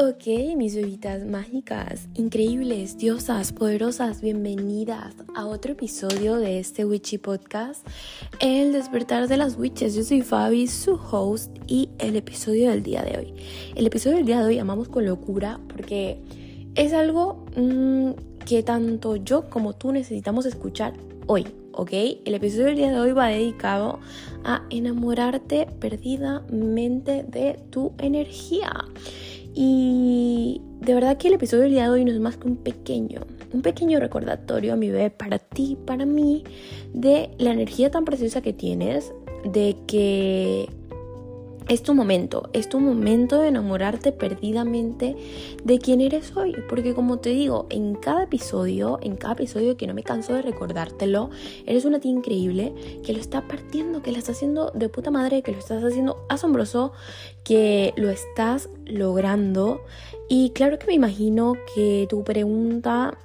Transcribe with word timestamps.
Ok, 0.00 0.28
mis 0.56 0.76
bebitas 0.76 1.26
mágicas, 1.26 2.06
increíbles, 2.14 2.98
diosas, 2.98 3.50
poderosas, 3.50 4.20
bienvenidas 4.20 5.16
a 5.34 5.44
otro 5.44 5.72
episodio 5.72 6.36
de 6.36 6.60
este 6.60 6.84
Witchy 6.84 7.18
Podcast, 7.18 7.84
El 8.38 8.72
despertar 8.72 9.26
de 9.26 9.36
las 9.36 9.58
witches. 9.58 9.96
Yo 9.96 10.04
soy 10.04 10.22
Fabi, 10.22 10.68
su 10.68 10.94
host, 10.94 11.50
y 11.66 11.88
el 11.98 12.14
episodio 12.14 12.70
del 12.70 12.84
día 12.84 13.02
de 13.02 13.18
hoy. 13.18 13.34
El 13.74 13.88
episodio 13.88 14.18
del 14.18 14.26
día 14.26 14.38
de 14.38 14.46
hoy 14.46 14.58
amamos 14.60 14.88
con 14.88 15.04
locura 15.04 15.58
porque 15.66 16.22
es 16.76 16.92
algo 16.92 17.44
mm, 17.56 18.10
que 18.46 18.62
tanto 18.62 19.16
yo 19.16 19.50
como 19.50 19.72
tú 19.72 19.90
necesitamos 19.90 20.46
escuchar 20.46 20.94
hoy, 21.26 21.44
¿ok? 21.72 21.90
El 22.24 22.34
episodio 22.36 22.66
del 22.66 22.76
día 22.76 22.92
de 22.92 23.00
hoy 23.00 23.10
va 23.10 23.26
dedicado 23.26 23.98
a 24.44 24.64
enamorarte 24.70 25.66
perdidamente 25.80 27.24
de 27.24 27.58
tu 27.70 27.94
energía. 27.98 28.70
Y 29.60 30.62
de 30.82 30.94
verdad 30.94 31.16
que 31.16 31.26
el 31.26 31.34
episodio 31.34 31.64
del 31.64 31.72
día 31.72 31.82
de 31.82 31.88
hoy 31.88 32.04
no 32.04 32.12
es 32.12 32.20
más 32.20 32.36
que 32.36 32.46
un 32.46 32.58
pequeño, 32.58 33.22
un 33.52 33.60
pequeño 33.60 33.98
recordatorio 33.98 34.72
a 34.72 34.76
mi 34.76 34.88
bebé 34.88 35.10
para 35.10 35.40
ti, 35.40 35.76
para 35.84 36.06
mí, 36.06 36.44
de 36.94 37.32
la 37.38 37.50
energía 37.50 37.90
tan 37.90 38.04
preciosa 38.04 38.40
que 38.40 38.52
tienes, 38.52 39.12
de 39.42 39.74
que 39.88 40.70
es 41.68 41.82
tu 41.82 41.94
momento, 41.94 42.48
es 42.54 42.68
tu 42.68 42.80
momento 42.80 43.42
de 43.42 43.48
enamorarte 43.48 44.10
perdidamente 44.12 45.16
de 45.62 45.78
quién 45.78 46.00
eres 46.00 46.34
hoy. 46.36 46.56
Porque 46.68 46.94
como 46.94 47.18
te 47.18 47.30
digo, 47.30 47.66
en 47.70 47.94
cada 47.94 48.24
episodio, 48.24 48.98
en 49.02 49.16
cada 49.16 49.34
episodio 49.34 49.76
que 49.76 49.86
no 49.86 49.94
me 49.94 50.02
canso 50.02 50.32
de 50.32 50.42
recordártelo, 50.42 51.30
eres 51.66 51.84
una 51.84 52.00
tía 52.00 52.10
increíble 52.10 52.74
que 53.04 53.12
lo 53.12 53.20
está 53.20 53.46
partiendo, 53.46 54.02
que 54.02 54.12
lo 54.12 54.18
está 54.18 54.32
haciendo 54.32 54.70
de 54.70 54.88
puta 54.88 55.10
madre, 55.10 55.42
que 55.42 55.52
lo 55.52 55.58
estás 55.58 55.84
haciendo 55.84 56.24
asombroso, 56.28 56.92
que 57.44 57.92
lo 57.96 58.10
estás 58.10 58.70
logrando. 58.86 59.82
Y 60.28 60.50
claro 60.50 60.78
que 60.78 60.86
me 60.86 60.94
imagino 60.94 61.54
que 61.74 62.06
tu 62.08 62.24
pregunta 62.24 63.18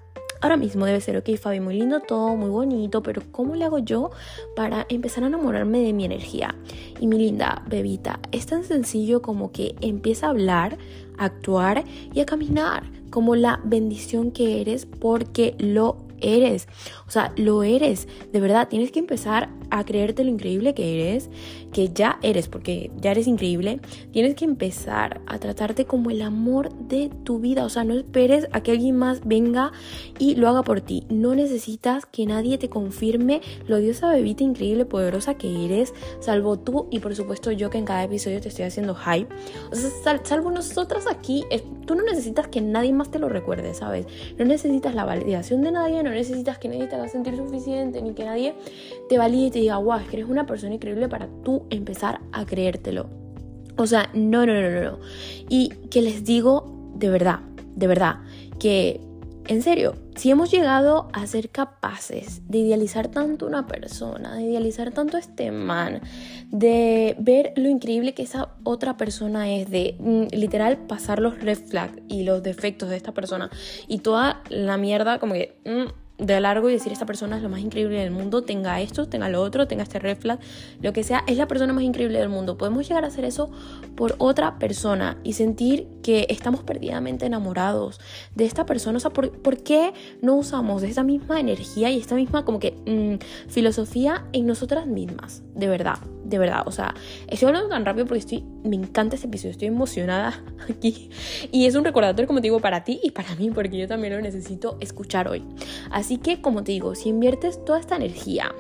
ahora 0.44 0.58
mismo 0.58 0.86
debe 0.86 1.00
ser, 1.00 1.16
ok, 1.16 1.38
Fabi, 1.38 1.62
muy 1.62 1.76
lindo 1.80 2.02
todo, 2.02 2.36
muy 2.36 2.50
bonito, 2.50 3.02
pero 3.02 3.22
¿cómo 3.32 3.56
le 3.56 3.64
hago 3.64 3.80
yo 3.80 4.12
para 4.58 4.86
empezar 4.90 5.24
a 5.24 5.28
enamorarme 5.28 5.80
de 5.80 5.94
mi 5.94 6.04
energía? 6.04 6.54
Y 7.00 7.08
mi 7.08 7.18
linda 7.18 7.64
bebita, 7.70 8.20
es 8.34 8.46
tan 8.46 8.66
sencillo 8.66 9.22
como 9.22 9.54
que 9.54 9.74
empieza 9.80 10.28
a 10.28 10.32
hablar, 10.32 10.78
a 11.18 11.26
actuar 11.26 11.86
y 12.14 12.20
a 12.20 12.26
caminar 12.26 12.84
como 13.10 13.38
la 13.38 13.62
bendición 13.64 14.32
que 14.32 14.60
eres 14.60 14.86
porque 14.86 15.56
lo 15.60 15.96
eres. 16.24 16.68
O 17.08 17.12
sea, 17.12 17.34
lo 17.36 17.64
eres. 17.64 18.08
De 18.32 18.40
verdad, 18.40 18.68
tienes 18.68 18.92
que 18.92 19.00
empezar 19.00 19.50
a 19.70 19.84
creerte 19.86 20.24
lo 20.24 20.30
increíble 20.30 20.74
que 20.74 21.02
eres, 21.02 21.30
que 21.72 21.90
ya 21.94 22.20
eres, 22.22 22.48
porque 22.48 22.92
ya 22.98 23.12
eres 23.12 23.28
increíble. 23.28 23.80
Tienes 24.12 24.36
que 24.36 24.46
empezar 24.46 25.22
a 25.26 25.40
tratarte 25.40 25.86
como 25.86 26.12
el 26.12 26.22
amor 26.22 26.74
de 26.76 27.10
tu 27.24 27.40
vida. 27.40 27.66
O 27.66 27.70
sea, 27.70 27.84
no 27.84 27.94
esperes 27.96 28.48
a 28.52 28.62
que 28.62 28.72
alguien 28.72 28.98
más 28.98 29.26
venga 29.26 29.72
y 30.20 30.36
lo 30.36 30.48
haga 30.48 30.64
por 30.64 30.82
ti. 30.82 31.04
No 31.10 31.36
necesitas 31.36 32.06
que 32.06 32.26
nadie 32.26 32.58
te 32.58 32.70
confirme 32.70 33.42
lo 33.68 33.78
diosa 33.78 34.12
bebita 34.12 34.44
increíble, 34.44 34.86
poderosa 34.86 35.36
que 35.36 35.66
eres, 35.66 35.94
salvo 36.20 36.58
tú 36.60 36.88
y 36.92 37.00
por 37.00 37.16
supuesto 37.16 37.52
yo 37.52 37.70
que 37.70 37.78
en 37.78 37.86
cada 37.86 38.04
episodio 38.04 38.42
te 38.42 38.50
estoy 38.50 38.66
haciendo 38.66 38.96
hype. 38.96 39.34
O 39.72 39.76
sea, 39.76 40.22
salvo 40.24 40.52
nosotras 40.52 41.08
aquí, 41.08 41.44
tú 41.86 41.96
no 41.96 42.04
necesitas 42.04 42.48
que 42.48 42.62
nadie 42.62 42.94
más 42.94 43.12
te 43.12 43.20
lo 43.20 43.30
recuerde, 43.30 43.74
¿sabes? 43.74 44.06
No 44.38 44.46
necesitas 44.46 44.96
la 44.96 45.06
validación 45.06 45.62
de 45.62 45.72
nadie, 45.72 46.04
no 46.04 46.12
necesitas 46.14 46.58
que 46.58 46.70
nadie 46.70 46.88
te 46.88 46.96
haga 46.96 47.08
sentir 47.08 47.36
suficiente, 47.36 48.02
ni 48.02 48.14
que 48.14 48.26
nadie 48.26 48.54
te 49.10 49.18
valide 49.18 49.48
y 49.48 49.52
te 49.52 49.60
diga, 49.60 49.78
wow, 49.78 50.00
es 50.00 50.08
que 50.08 50.18
eres 50.18 50.30
una 50.30 50.46
persona 50.46 50.76
increíble 50.76 51.10
para 51.10 51.28
tú 51.44 51.66
empezar 51.70 52.22
a 52.32 52.46
creértelo. 52.46 53.10
O 53.78 53.88
sea, 53.88 54.10
no, 54.14 54.46
no, 54.46 54.54
no, 54.54 54.70
no, 54.70 54.82
no. 54.84 55.00
Y 55.50 55.70
que 55.90 56.02
les 56.02 56.24
digo 56.24 56.92
de 56.96 57.10
verdad, 57.10 57.40
de 57.76 57.88
verdad, 57.88 58.20
que 58.60 59.02
en 59.48 59.62
serio, 59.62 59.96
si 60.16 60.32
hemos 60.32 60.52
llegado 60.52 61.10
a 61.12 61.28
ser 61.28 61.50
capaces 61.50 62.42
de 62.48 62.60
idealizar 62.60 63.10
tanto 63.10 63.46
una 63.46 63.68
persona, 63.68 64.36
de 64.36 64.44
idealizar 64.44 64.92
tanto 64.92 65.18
este 65.18 65.52
man, 65.52 66.00
de 66.50 67.16
ver 67.20 67.52
lo 67.58 67.68
increíble 67.68 68.14
que 68.14 68.24
esa 68.24 68.56
otra 68.64 68.96
persona 68.96 69.52
es, 69.52 69.70
de 69.70 69.98
mm, 70.00 70.34
literal 70.34 70.78
pasar 70.78 71.20
los 71.20 71.42
red 71.42 71.58
flags 71.58 72.00
y 72.08 72.24
los 72.24 72.42
defectos 72.42 72.90
de 72.90 72.96
esta 72.96 73.14
persona 73.14 73.50
y 73.88 74.00
toda 74.00 74.42
la 74.50 74.78
mierda 74.78 75.20
como 75.20 75.34
que... 75.34 75.58
Mm, 75.66 76.03
de 76.26 76.40
largo 76.40 76.70
y 76.70 76.74
decir 76.74 76.92
esta 76.92 77.06
persona 77.06 77.38
es 77.38 77.44
lo 77.44 77.50
más 77.50 77.60
increíble 77.60 78.00
del 78.00 78.12
mundo, 78.12 78.44
tenga 78.44 78.80
esto, 78.80 79.08
tenga 79.08 79.28
lo 79.30 79.42
otro, 79.42 79.68
tenga 79.68 79.84
este 79.84 80.00
red 80.00 80.18
flag, 80.18 80.40
lo 80.82 80.94
que 80.94 81.04
sea, 81.04 81.24
es 81.28 81.38
la 81.38 81.48
persona 81.48 81.74
más 81.74 81.84
increíble 81.84 82.20
del 82.20 82.30
mundo. 82.30 82.58
Podemos 82.58 82.88
llegar 82.88 83.04
a 83.04 83.08
hacer 83.08 83.26
eso 83.26 83.52
por 83.96 84.16
otra 84.18 84.58
persona 84.58 85.18
y 85.24 85.34
sentir 85.34 85.88
que 86.02 86.28
estamos 86.30 86.62
perdidamente 86.64 87.26
enamorados 87.26 88.00
de 88.36 88.46
esta 88.46 88.66
persona. 88.66 88.98
O 88.98 89.00
sea, 89.00 89.12
¿por, 89.12 89.64
qué 89.64 89.94
no 90.22 90.36
usamos 90.36 90.84
esa 90.84 91.04
misma 91.04 91.40
energía 91.40 91.90
y 91.90 92.00
esta 92.00 92.16
misma 92.16 92.46
como 92.46 92.60
que 92.60 92.72
mm, 92.86 93.50
filosofía 93.50 94.26
en 94.34 94.46
nosotras 94.46 94.88
mismas? 94.88 95.44
De 95.56 95.68
verdad, 95.68 96.00
de 96.24 96.38
verdad. 96.38 96.64
O 96.66 96.72
sea, 96.72 96.94
estoy 97.28 97.48
hablando 97.48 97.70
tan 97.70 97.86
rápido 97.86 98.06
porque 98.06 98.20
estoy, 98.20 98.44
me 98.64 98.76
encanta 98.76 99.16
este 99.16 99.28
episodio, 99.28 99.52
estoy 99.52 99.68
emocionada 99.68 100.42
aquí. 100.70 101.10
Y 101.52 101.66
es 101.66 101.76
un 101.76 101.84
recordatorio, 101.84 102.28
como 102.28 102.40
te 102.40 102.48
digo, 102.48 102.60
para 102.60 102.84
ti 102.84 103.00
y 103.04 103.12
para 103.12 103.36
mí, 103.36 103.50
porque 103.52 103.78
yo 103.78 103.88
también 103.88 104.14
lo 104.14 104.22
necesito 104.22 104.78
escuchar 104.80 105.28
hoy. 105.28 105.44
Así 105.92 106.13
que, 106.18 106.42
como 106.42 106.64
te 106.64 106.72
digo, 106.72 106.96
si 106.96 107.10
inviertes 107.10 107.64
toda 107.64 107.80
esta 107.80 107.96
energía 107.96 108.54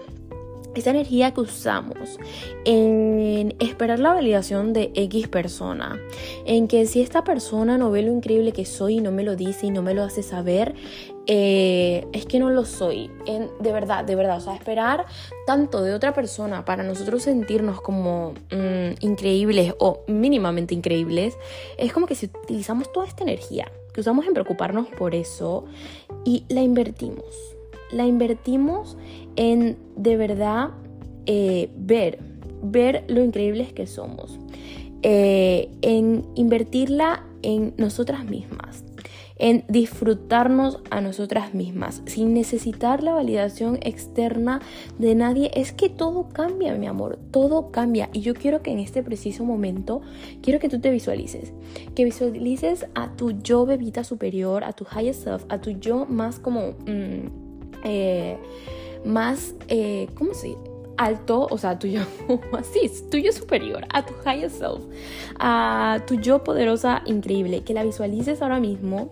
esa 0.75 0.89
energía 0.89 1.31
que 1.33 1.41
usamos 1.41 2.19
en 2.65 3.55
esperar 3.59 3.99
la 3.99 4.13
validación 4.13 4.73
de 4.73 4.91
X 4.95 5.27
persona, 5.27 5.99
en 6.45 6.67
que 6.67 6.85
si 6.85 7.01
esta 7.01 7.23
persona 7.23 7.77
no 7.77 7.91
ve 7.91 8.01
lo 8.01 8.11
increíble 8.11 8.51
que 8.53 8.65
soy 8.65 8.97
y 8.97 9.01
no 9.01 9.11
me 9.11 9.23
lo 9.23 9.35
dice 9.35 9.67
y 9.67 9.71
no 9.71 9.81
me 9.81 9.93
lo 9.93 10.03
hace 10.03 10.23
saber, 10.23 10.73
eh, 11.25 12.05
es 12.11 12.25
que 12.25 12.39
no 12.39 12.49
lo 12.49 12.65
soy. 12.65 13.09
De 13.59 13.71
verdad, 13.71 14.03
de 14.03 14.15
verdad. 14.15 14.37
O 14.37 14.41
sea, 14.41 14.55
esperar 14.55 15.05
tanto 15.45 15.81
de 15.81 15.93
otra 15.93 16.13
persona 16.13 16.65
para 16.65 16.83
nosotros 16.83 17.23
sentirnos 17.23 17.79
como 17.81 18.33
mm, 18.51 19.05
increíbles 19.05 19.73
o 19.79 20.01
mínimamente 20.07 20.73
increíbles, 20.73 21.37
es 21.77 21.93
como 21.93 22.07
que 22.07 22.15
si 22.15 22.25
utilizamos 22.25 22.91
toda 22.91 23.05
esta 23.05 23.23
energía 23.23 23.71
que 23.93 24.01
usamos 24.01 24.25
en 24.25 24.33
preocuparnos 24.33 24.87
por 24.87 25.13
eso 25.13 25.65
y 26.25 26.45
la 26.49 26.61
invertimos. 26.61 27.55
La 27.91 28.05
invertimos 28.05 28.97
en 29.35 29.77
de 29.95 30.17
verdad 30.17 30.71
eh, 31.25 31.69
ver, 31.77 32.19
ver 32.61 33.03
lo 33.07 33.23
increíbles 33.23 33.71
que 33.73 33.87
somos, 33.87 34.39
eh, 35.03 35.69
en 35.81 36.25
invertirla 36.35 37.25
en 37.41 37.73
nosotras 37.77 38.25
mismas, 38.25 38.82
en 39.43 39.65
disfrutarnos 39.67 40.79
a 40.89 41.01
nosotras 41.01 41.53
mismas, 41.53 42.01
sin 42.05 42.33
necesitar 42.33 43.03
la 43.03 43.13
validación 43.13 43.77
externa 43.81 44.61
de 44.97 45.15
nadie. 45.15 45.51
Es 45.53 45.73
que 45.73 45.89
todo 45.89 46.29
cambia, 46.29 46.73
mi 46.75 46.87
amor, 46.87 47.19
todo 47.31 47.69
cambia. 47.69 48.09
Y 48.13 48.21
yo 48.21 48.35
quiero 48.35 48.61
que 48.61 48.71
en 48.71 48.79
este 48.79 49.03
preciso 49.03 49.43
momento, 49.43 50.01
quiero 50.41 50.61
que 50.61 50.69
tú 50.69 50.79
te 50.79 50.91
visualices, 50.91 51.51
que 51.93 52.05
visualices 52.05 52.85
a 52.95 53.17
tu 53.17 53.31
yo 53.31 53.65
bebita 53.65 54.05
superior, 54.05 54.63
a 54.63 54.71
tu 54.71 54.85
higher 54.85 55.13
self, 55.13 55.43
a 55.49 55.59
tu 55.59 55.71
yo 55.71 56.05
más 56.05 56.39
como... 56.39 56.75
Mm, 56.87 57.27
eh, 57.83 58.37
más, 59.03 59.55
eh, 59.67 60.07
¿cómo 60.15 60.33
se 60.33 60.47
dice? 60.47 60.72
Alto, 60.97 61.47
o 61.49 61.57
sea, 61.57 61.79
tu 61.79 61.87
yo, 61.87 62.01
así, 62.57 62.91
tu 63.09 63.17
yo 63.17 63.31
superior, 63.31 63.85
a 63.89 64.05
tu 64.05 64.13
higher 64.25 64.49
self, 64.49 64.83
a 65.39 66.01
tu 66.07 66.15
yo 66.15 66.43
poderosa, 66.43 67.01
increíble, 67.05 67.63
que 67.63 67.73
la 67.73 67.83
visualices 67.83 68.41
ahora 68.41 68.59
mismo 68.59 69.11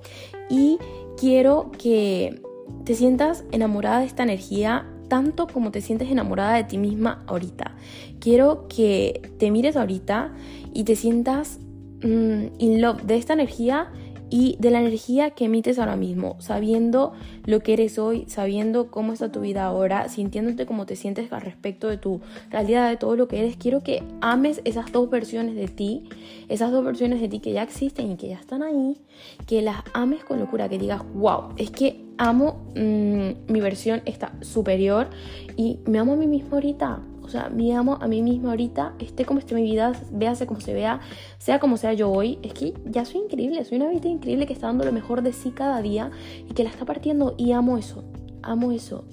y 0.49 0.77
quiero 1.17 1.71
que 1.77 2.41
te 2.85 2.95
sientas 2.95 3.43
enamorada 3.51 3.99
de 3.99 4.05
esta 4.05 4.23
energía 4.23 4.87
tanto 5.07 5.47
como 5.47 5.71
te 5.71 5.81
sientes 5.81 6.09
enamorada 6.09 6.55
de 6.55 6.63
ti 6.63 6.77
misma 6.77 7.23
ahorita. 7.27 7.75
Quiero 8.21 8.67
que 8.69 9.29
te 9.37 9.51
mires 9.51 9.75
ahorita 9.75 10.33
y 10.73 10.85
te 10.85 10.95
sientas 10.95 11.59
mm, 12.01 12.45
in 12.59 12.81
love 12.81 13.01
de 13.03 13.17
esta 13.17 13.33
energía 13.33 13.91
y 14.31 14.55
de 14.59 14.71
la 14.71 14.79
energía 14.79 15.31
que 15.31 15.45
emites 15.45 15.77
ahora 15.77 15.97
mismo, 15.97 16.37
sabiendo 16.39 17.11
lo 17.45 17.59
que 17.59 17.73
eres 17.73 17.99
hoy, 17.99 18.23
sabiendo 18.27 18.89
cómo 18.89 19.11
está 19.11 19.29
tu 19.29 19.41
vida 19.41 19.65
ahora, 19.65 20.07
sintiéndote 20.07 20.65
como 20.65 20.85
te 20.85 20.95
sientes 20.95 21.31
al 21.33 21.41
respecto 21.41 21.89
de 21.89 21.97
tu 21.97 22.21
realidad, 22.49 22.89
de 22.89 22.95
todo 22.95 23.17
lo 23.17 23.27
que 23.27 23.39
eres. 23.39 23.57
Quiero 23.57 23.83
que 23.83 24.01
ames 24.21 24.61
esas 24.63 24.91
dos 24.93 25.09
versiones 25.09 25.55
de 25.55 25.67
ti, 25.67 26.07
esas 26.47 26.71
dos 26.71 26.83
versiones 26.83 27.19
de 27.19 27.27
ti 27.27 27.39
que 27.39 27.51
ya 27.51 27.61
existen 27.61 28.09
y 28.09 28.15
que 28.15 28.29
ya 28.29 28.39
están 28.39 28.63
ahí, 28.63 28.97
que 29.45 29.61
las 29.61 29.83
ames 29.93 30.23
con 30.23 30.39
locura, 30.39 30.69
que 30.69 30.79
digas, 30.79 31.01
wow, 31.13 31.49
es 31.57 31.69
que 31.69 31.99
amo 32.17 32.71
mm, 32.75 33.51
mi 33.51 33.59
versión 33.59 34.01
está 34.05 34.31
superior 34.39 35.09
y 35.57 35.79
me 35.85 35.99
amo 35.99 36.13
a 36.13 36.15
mí 36.15 36.27
mismo 36.27 36.55
ahorita 36.55 37.01
sea, 37.31 37.49
me 37.49 37.73
amo 37.75 37.97
a 38.01 38.07
mí 38.07 38.21
misma 38.21 38.51
ahorita, 38.51 38.93
esté 38.99 39.25
como 39.25 39.39
esté 39.39 39.55
mi 39.55 39.63
vida, 39.63 39.93
véase 40.11 40.45
como 40.45 40.61
se 40.61 40.73
vea, 40.73 40.99
sea 41.37 41.59
como 41.59 41.77
sea 41.77 41.93
yo 41.93 42.11
hoy, 42.11 42.39
es 42.43 42.53
que 42.53 42.73
ya 42.85 43.05
soy 43.05 43.21
increíble, 43.21 43.63
soy 43.65 43.77
una 43.77 43.89
vida 43.89 44.09
increíble 44.09 44.45
que 44.45 44.53
está 44.53 44.67
dando 44.67 44.85
lo 44.85 44.91
mejor 44.91 45.21
de 45.21 45.33
sí 45.33 45.51
cada 45.51 45.81
día 45.81 46.11
y 46.49 46.53
que 46.53 46.63
la 46.63 46.69
está 46.69 46.85
partiendo 46.85 47.35
y 47.37 47.53
amo 47.53 47.77
eso, 47.77 48.03
amo 48.43 48.71
eso, 48.71 49.05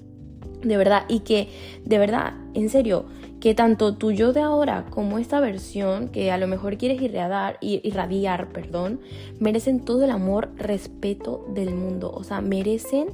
de 0.62 0.76
verdad, 0.76 1.04
y 1.08 1.20
que 1.20 1.48
de 1.84 1.98
verdad, 1.98 2.34
en 2.54 2.68
serio, 2.68 3.06
que 3.40 3.54
tanto 3.54 3.94
tu 3.94 4.10
yo 4.10 4.32
de 4.32 4.40
ahora 4.40 4.86
como 4.90 5.18
esta 5.18 5.40
versión 5.40 6.08
que 6.08 6.32
a 6.32 6.38
lo 6.38 6.46
mejor 6.46 6.76
quieres 6.76 7.00
irradiar, 7.00 7.58
irradiar 7.60 8.48
perdón, 8.48 9.00
merecen 9.38 9.84
todo 9.84 10.04
el 10.04 10.10
amor, 10.10 10.50
respeto 10.56 11.46
del 11.54 11.74
mundo. 11.74 12.10
O 12.12 12.24
sea, 12.24 12.40
merecen 12.40 13.08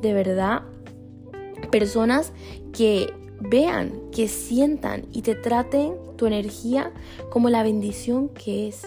de 0.00 0.14
verdad 0.14 0.62
personas 1.70 2.32
que 2.72 3.12
vean, 3.40 3.92
que 4.12 4.28
sientan 4.28 5.06
y 5.12 5.22
te 5.22 5.34
traten 5.34 5.94
tu 6.16 6.26
energía 6.26 6.92
como 7.30 7.50
la 7.50 7.62
bendición 7.62 8.28
que 8.28 8.68
es 8.68 8.86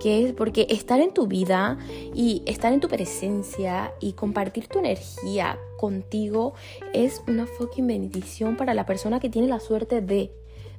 que 0.00 0.26
es 0.26 0.32
porque 0.32 0.66
estar 0.70 1.00
en 1.00 1.14
tu 1.14 1.26
vida 1.26 1.78
y 2.14 2.42
estar 2.46 2.72
en 2.72 2.80
tu 2.80 2.88
presencia 2.88 3.94
y 4.00 4.12
compartir 4.12 4.66
tu 4.66 4.80
energía 4.80 5.58
contigo 5.78 6.52
es 6.92 7.22
una 7.26 7.46
fucking 7.46 7.86
bendición 7.86 8.56
para 8.56 8.74
la 8.74 8.86
persona 8.86 9.20
que 9.20 9.30
tiene 9.30 9.48
la 9.48 9.60
suerte 9.60 10.00
de 10.00 10.30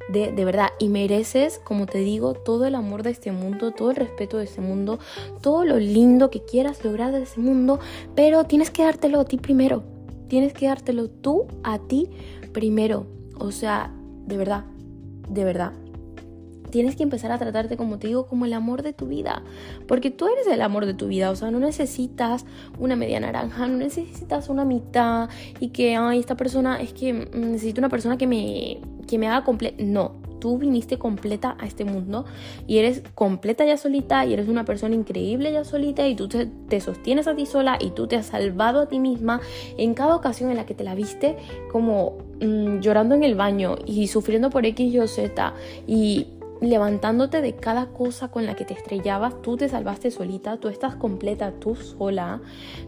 de, 0.10 0.31
de, 0.31 0.46
verdad 0.46 0.68
y 0.78 0.90
mereces, 0.90 1.60
como 1.63 1.88
te 1.88 1.98
digo, 1.98 2.36
todo 2.36 2.66
el 2.68 2.75
amor 2.75 3.01
de 3.01 3.10
este 3.10 3.31
mundo, 3.31 3.72
todo 3.72 3.90
el 3.90 3.96
respeto 3.96 4.38
de 4.38 4.44
este 4.44 4.62
mundo, 4.62 5.00
todo 5.42 5.66
lo 5.66 5.80
lindo 5.80 6.30
que 6.30 6.44
quieras 6.44 6.84
lograr 6.84 7.12
de 7.12 7.24
ese 7.24 7.40
mundo, 7.40 7.80
pero 8.13 8.44
tienes 8.44 8.69
que 8.69 8.84
dártelo 8.84 9.22
a 9.22 9.25
ti 9.25 9.38
primero, 9.38 9.81
tienes 10.28 10.54
que 10.54 10.68
dártelo 10.68 11.10
tú 11.10 11.48
a 11.63 11.80
ti 11.80 12.10
primero, 12.56 13.06
o 13.38 13.52
sea, 13.52 13.92
de 14.25 14.38
verdad, 14.38 14.63
de 15.30 15.44
verdad 15.44 15.74
tienes 16.75 16.98
que 16.98 17.04
empezar 17.04 17.31
a 17.31 17.38
tratarte, 17.38 17.78
como 17.78 18.00
te 18.00 18.07
digo, 18.07 18.28
como 18.28 18.44
el 18.44 18.52
amor 18.52 18.81
de 18.81 18.92
tu 18.92 19.07
vida. 19.07 19.44
Porque 19.88 20.12
tú 20.12 20.28
eres 20.28 20.46
el 20.48 20.62
amor 20.62 20.86
de 20.86 20.94
tu 20.94 21.07
vida. 21.07 21.31
O 21.31 21.36
sea, 21.38 21.50
no 21.50 21.60
necesitas 21.60 22.46
una 22.78 22.98
media 22.98 23.18
naranja, 23.22 23.66
no 23.68 23.78
necesitas 23.78 24.50
una 24.50 24.66
mitad 24.66 25.30
y 25.62 25.69
que, 25.69 25.96
ay, 25.96 26.19
esta 26.19 26.36
persona 26.36 26.81
es 26.81 26.92
que 26.92 27.13
mm, 27.13 27.52
necesito 27.54 27.80
una 27.80 27.88
persona 27.88 28.18
que 28.18 28.28
me, 28.28 28.81
que 29.08 29.18
me 29.18 29.30
haga 29.30 29.46
completa. 29.46 29.81
No, 29.86 30.16
tú 30.45 30.59
viniste 30.59 31.00
completa 31.00 31.57
a 31.59 31.65
este 31.65 31.86
mundo 31.86 32.24
y 32.68 32.77
eres 32.77 33.01
completa 33.15 33.65
ya 33.65 33.77
solita 33.77 34.27
y 34.27 34.33
eres 34.33 34.47
una 34.47 34.63
persona 34.63 34.94
increíble 34.94 35.51
ya 35.51 35.63
solita 35.63 36.07
y 36.07 36.13
tú 36.13 36.27
te, 36.27 36.80
sostienes 36.80 37.27
a 37.27 37.36
ti 37.36 37.47
sola 37.47 37.80
y 37.81 37.89
tú 37.89 38.06
te 38.06 38.15
has 38.15 38.27
salvado 38.27 38.81
a 38.81 38.86
ti 38.86 39.00
misma 39.00 39.42
en 39.80 39.95
cada 39.95 40.15
ocasión 40.15 40.51
en 40.51 40.57
la 40.57 40.68
que 40.68 40.75
te 40.75 40.83
la 40.83 40.94
viste 40.94 41.36
como 41.71 42.19
mm, 42.42 42.77
llorando 42.77 43.15
en 43.15 43.24
el 43.24 43.33
baño 43.33 43.77
y 43.88 44.06
sufriendo 44.06 44.51
por 44.51 44.68
X, 44.68 44.94
Y 44.94 45.07
Z 45.07 45.56
y 45.88 46.27
levantándote 46.69 47.41
de 47.41 47.56
cada 47.56 47.88
cosa 47.88 48.29
con 48.29 48.45
la 48.45 48.56
que 48.56 48.65
te 48.65 48.73
estrellabas, 48.73 49.41
tú 49.41 49.57
te 49.57 49.69
salvaste 49.69 50.12
solita, 50.12 50.57
tú 50.57 50.67
estás 50.67 50.95
completa, 50.95 51.51
tú 51.59 51.75
sola. 51.75 52.41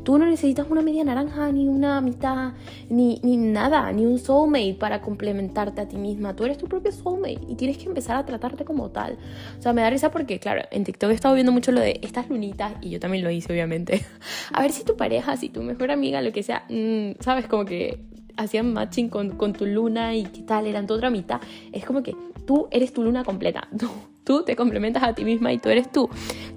Tú 0.04 0.18
no 0.18 0.26
necesitas 0.26 0.68
una 0.70 0.82
media 0.82 1.04
naranja, 1.04 1.52
ni 1.52 1.68
una 1.68 2.02
mitad, 2.02 2.54
ni, 2.90 3.20
ni 3.24 3.38
nada, 3.38 3.92
ni 3.92 4.06
un 4.06 4.20
soulmate 4.20 4.76
para 4.80 5.02
complementarte 5.02 5.82
a 5.82 5.88
ti 5.88 5.98
misma. 5.98 6.36
Tú 6.36 6.46
eres 6.46 6.58
tu 6.58 6.68
propio 6.68 6.92
soulmate 6.92 7.40
y 7.48 7.56
tienes 7.56 7.78
que 7.78 7.86
empezar 7.86 8.16
a 8.16 8.26
tratarte 8.26 8.66
como 8.66 8.90
tal. 8.90 9.18
O 9.58 9.62
sea, 9.62 9.74
me 9.74 9.82
da 9.82 9.90
risa 9.90 10.12
porque, 10.12 10.40
claro, 10.40 10.64
en 10.72 10.84
TikTok 10.84 11.12
he 11.12 11.14
estado 11.14 11.36
viendo 11.36 11.52
mucho 11.52 11.72
lo 11.72 11.80
de 11.80 12.00
estas 12.02 12.30
lunitas 12.30 12.74
y 12.82 12.90
yo 12.90 13.00
también 13.00 13.24
lo 13.24 13.32
hice, 13.32 13.52
obviamente. 13.52 14.06
a 14.54 14.62
ver 14.62 14.72
si 14.72 14.84
tu 14.84 14.96
pareja, 14.96 15.38
si 15.38 15.50
tu 15.50 15.64
mejor 15.64 15.92
amiga, 15.92 16.22
lo 16.22 16.32
que 16.32 16.44
sea, 16.44 16.66
mm, 16.70 17.22
sabes, 17.22 17.48
como 17.48 17.66
que 17.66 18.00
hacían 18.38 18.72
matching 18.72 19.10
con, 19.10 19.32
con 19.32 19.54
tu 19.54 19.66
luna 19.66 20.16
y 20.16 20.24
qué 20.24 20.42
tal, 20.44 20.68
eran 20.68 20.88
tu 20.88 20.94
otra 20.94 21.10
mitad. 21.10 21.42
Es 21.72 21.84
como 21.86 22.04
que 22.04 22.16
tú 22.48 22.68
eres 22.72 22.92
tu 22.94 23.04
luna 23.04 23.24
completa. 23.24 23.68
Tú, 24.24 24.44
te 24.44 24.58
complementas 24.58 25.04
a 25.04 25.14
ti 25.14 25.24
misma 25.24 25.54
y 25.54 25.58
tú 25.58 25.70
eres 25.70 25.90
tú, 25.90 26.10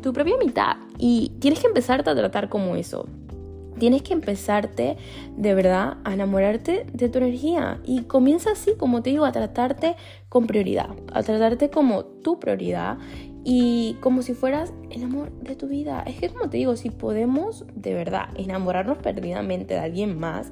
tu 0.02 0.12
propia 0.12 0.36
mitad. 0.36 0.78
Y 0.98 1.30
tienes 1.38 1.60
que 1.60 1.68
empezarte 1.68 2.10
a 2.10 2.16
tratar 2.16 2.48
como 2.48 2.74
eso. 2.74 3.06
Tienes 3.78 4.02
que 4.02 4.12
empezarte 4.12 4.96
de 5.36 5.54
verdad 5.54 5.98
a 6.02 6.12
enamorarte 6.12 6.84
de 6.92 7.08
tu 7.08 7.18
energía. 7.18 7.80
Y 7.84 8.02
comienza 8.02 8.50
así, 8.50 8.72
como 8.76 9.02
te 9.02 9.10
digo, 9.10 9.24
a 9.24 9.30
tratarte 9.30 9.94
con 10.28 10.48
prioridad. 10.48 10.88
A 11.12 11.22
tratarte 11.22 11.70
como 11.70 12.04
tu 12.04 12.40
prioridad 12.40 12.98
y 13.44 13.96
como 14.00 14.22
si 14.22 14.34
fueras 14.34 14.72
el 14.90 15.04
amor 15.04 15.30
de 15.40 15.54
tu 15.54 15.68
vida. 15.68 16.02
Es 16.08 16.18
que 16.18 16.28
como 16.28 16.50
te 16.50 16.56
digo, 16.56 16.74
si 16.74 16.90
podemos 16.90 17.64
de 17.76 17.94
verdad 17.94 18.30
enamorarnos 18.34 18.98
perdidamente 18.98 19.74
de 19.74 19.80
alguien 19.80 20.18
más, 20.18 20.50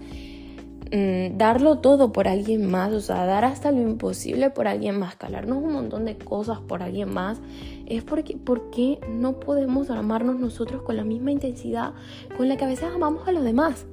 Mm, 0.91 1.37
darlo 1.37 1.79
todo 1.79 2.13
por 2.13 2.29
alguien 2.29 2.71
más, 2.71 2.93
o 2.95 3.01
sea, 3.01 3.27
dar 3.27 3.45
hasta 3.45 3.71
lo 3.73 3.83
imposible 3.83 4.49
por 4.49 4.67
alguien 4.67 4.99
más, 4.99 5.17
calarnos 5.17 5.59
un 5.59 5.73
montón 5.73 6.07
de 6.07 6.17
cosas 6.17 6.61
por 6.61 6.83
alguien 6.83 7.13
más, 7.13 7.41
es 7.87 8.03
porque 8.03 8.39
¿por 8.39 8.71
qué 8.71 8.99
no 9.11 9.39
podemos 9.39 9.91
amarnos 9.91 10.41
nosotros 10.41 10.83
con 10.83 10.97
la 10.97 11.05
misma 11.05 11.31
intensidad 11.31 11.93
con 12.39 12.49
la 12.49 12.57
que 12.57 12.65
a 12.65 12.69
veces 12.69 12.89
amamos 12.95 13.29
a 13.29 13.33
los 13.33 13.45
demás? 13.45 13.85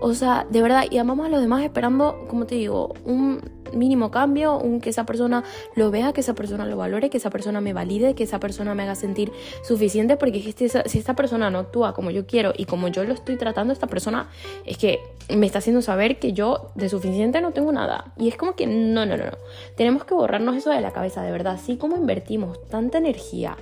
O 0.00 0.14
sea, 0.14 0.46
de 0.48 0.62
verdad, 0.62 0.84
y 0.90 0.98
amamos 0.98 1.26
a 1.26 1.28
los 1.28 1.40
demás 1.40 1.62
esperando, 1.62 2.24
como 2.28 2.46
te 2.46 2.54
digo, 2.54 2.94
un 3.04 3.40
mínimo 3.72 4.10
cambio, 4.10 4.58
un 4.58 4.80
que 4.80 4.90
esa 4.90 5.04
persona 5.04 5.44
lo 5.74 5.90
vea, 5.90 6.12
que 6.12 6.20
esa 6.20 6.34
persona 6.34 6.64
lo 6.66 6.76
valore, 6.76 7.10
que 7.10 7.18
esa 7.18 7.30
persona 7.30 7.60
me 7.60 7.72
valide, 7.72 8.14
que 8.14 8.24
esa 8.24 8.40
persona 8.40 8.74
me 8.74 8.84
haga 8.84 8.94
sentir 8.94 9.32
suficiente, 9.62 10.16
porque 10.16 10.40
si 10.86 10.98
esta 10.98 11.14
persona 11.14 11.50
no 11.50 11.58
actúa 11.58 11.94
como 11.94 12.10
yo 12.10 12.26
quiero 12.26 12.52
y 12.56 12.64
como 12.64 12.88
yo 12.88 13.04
lo 13.04 13.12
estoy 13.12 13.36
tratando, 13.36 13.72
esta 13.72 13.86
persona 13.86 14.28
es 14.64 14.78
que 14.78 15.00
me 15.34 15.46
está 15.46 15.58
haciendo 15.58 15.82
saber 15.82 16.18
que 16.18 16.32
yo 16.32 16.70
de 16.74 16.88
suficiente 16.88 17.40
no 17.40 17.52
tengo 17.52 17.72
nada. 17.72 18.12
Y 18.16 18.28
es 18.28 18.36
como 18.36 18.54
que 18.54 18.66
no, 18.66 19.04
no, 19.04 19.16
no, 19.16 19.24
no. 19.24 19.38
Tenemos 19.76 20.04
que 20.04 20.14
borrarnos 20.14 20.56
eso 20.56 20.70
de 20.70 20.80
la 20.80 20.92
cabeza, 20.92 21.22
de 21.22 21.32
verdad. 21.32 21.54
Así 21.54 21.76
como 21.76 21.96
invertimos 21.96 22.64
tanta 22.68 22.98
energía, 22.98 23.56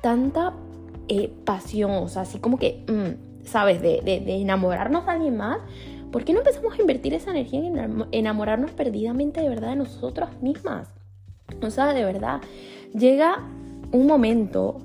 tanta 0.00 0.52
eh, 1.08 1.32
pasión, 1.44 1.92
o 1.92 2.08
sea, 2.08 2.22
así 2.22 2.38
como 2.38 2.58
que... 2.58 2.84
Mm, 2.88 3.29
¿sabes? 3.44 3.80
De, 3.82 4.00
enamorarnos 4.26 5.06
de 5.06 5.12
alguien 5.12 5.36
más, 5.36 5.58
¿por 6.10 6.24
qué 6.24 6.32
no 6.32 6.40
empezamos 6.40 6.78
a 6.78 6.80
invertir 6.80 7.14
esa 7.14 7.30
energía 7.30 7.60
en 7.60 8.06
enamorarnos 8.12 8.72
perdidamente 8.72 9.40
de 9.40 9.48
verdad 9.48 9.70
de 9.70 9.76
nosotras 9.76 10.40
mismas? 10.42 10.88
O 11.62 11.70
sea, 11.70 11.92
de 11.92 12.04
verdad, 12.04 12.40
llega 12.94 13.44
un 13.92 14.06
momento, 14.06 14.78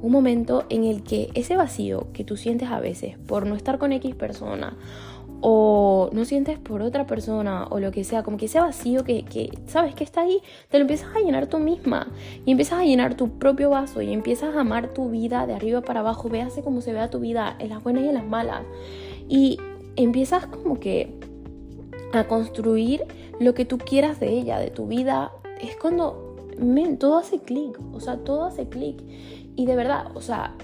un 0.00 0.12
momento 0.12 0.64
en 0.68 0.84
el 0.84 1.02
que 1.02 1.30
ese 1.34 1.56
vacío 1.56 2.08
que 2.12 2.24
tú 2.24 2.36
sientes 2.36 2.70
a 2.70 2.80
veces 2.80 3.18
por 3.18 3.46
no 3.46 3.54
estar 3.54 3.78
con 3.78 3.92
X 3.92 4.14
persona 4.14 4.76
o 5.44 6.08
no 6.12 6.24
sientes 6.24 6.58
por 6.58 6.82
otra 6.82 7.04
persona 7.04 7.66
o 7.68 7.80
lo 7.80 7.90
que 7.90 8.04
sea, 8.04 8.22
como 8.22 8.36
que 8.36 8.46
ese 8.46 8.60
vacío 8.60 9.02
que, 9.02 9.24
que, 9.24 9.50
sabes 9.66 9.94
que 9.94 10.04
está 10.04 10.22
ahí, 10.22 10.40
te 10.70 10.78
lo 10.78 10.82
empiezas 10.82 11.14
a 11.14 11.18
llenar 11.18 11.48
tú 11.48 11.58
misma 11.58 12.06
y 12.46 12.52
empiezas 12.52 12.78
a 12.78 12.84
llenar 12.84 13.16
tu 13.16 13.38
propio 13.38 13.68
vaso 13.68 14.00
y 14.02 14.12
empiezas 14.12 14.54
a 14.54 14.60
amar 14.60 14.94
tu 14.94 15.10
vida 15.10 15.46
de 15.46 15.54
arriba 15.54 15.80
para 15.82 16.00
abajo, 16.00 16.28
véase 16.28 16.62
cómo 16.62 16.80
se 16.80 16.92
vea 16.92 17.10
tu 17.10 17.18
vida 17.18 17.56
en 17.58 17.70
las 17.70 17.82
buenas 17.82 18.04
y 18.04 18.08
en 18.08 18.14
las 18.14 18.26
malas. 18.26 18.62
Y 19.28 19.58
empiezas 19.96 20.46
como 20.46 20.78
que 20.78 21.12
a 22.12 22.24
construir 22.28 23.04
lo 23.40 23.54
que 23.54 23.64
tú 23.64 23.78
quieras 23.78 24.20
de 24.20 24.28
ella, 24.28 24.60
de 24.60 24.70
tu 24.70 24.86
vida, 24.86 25.32
es 25.60 25.76
cuando, 25.76 26.36
todo 27.00 27.18
hace 27.18 27.40
clic, 27.40 27.76
o 27.92 27.98
sea, 27.98 28.18
todo 28.18 28.44
hace 28.44 28.68
clic. 28.68 29.02
Y 29.56 29.66
de 29.66 29.74
verdad, 29.74 30.06
o 30.14 30.20
sea, 30.20 30.54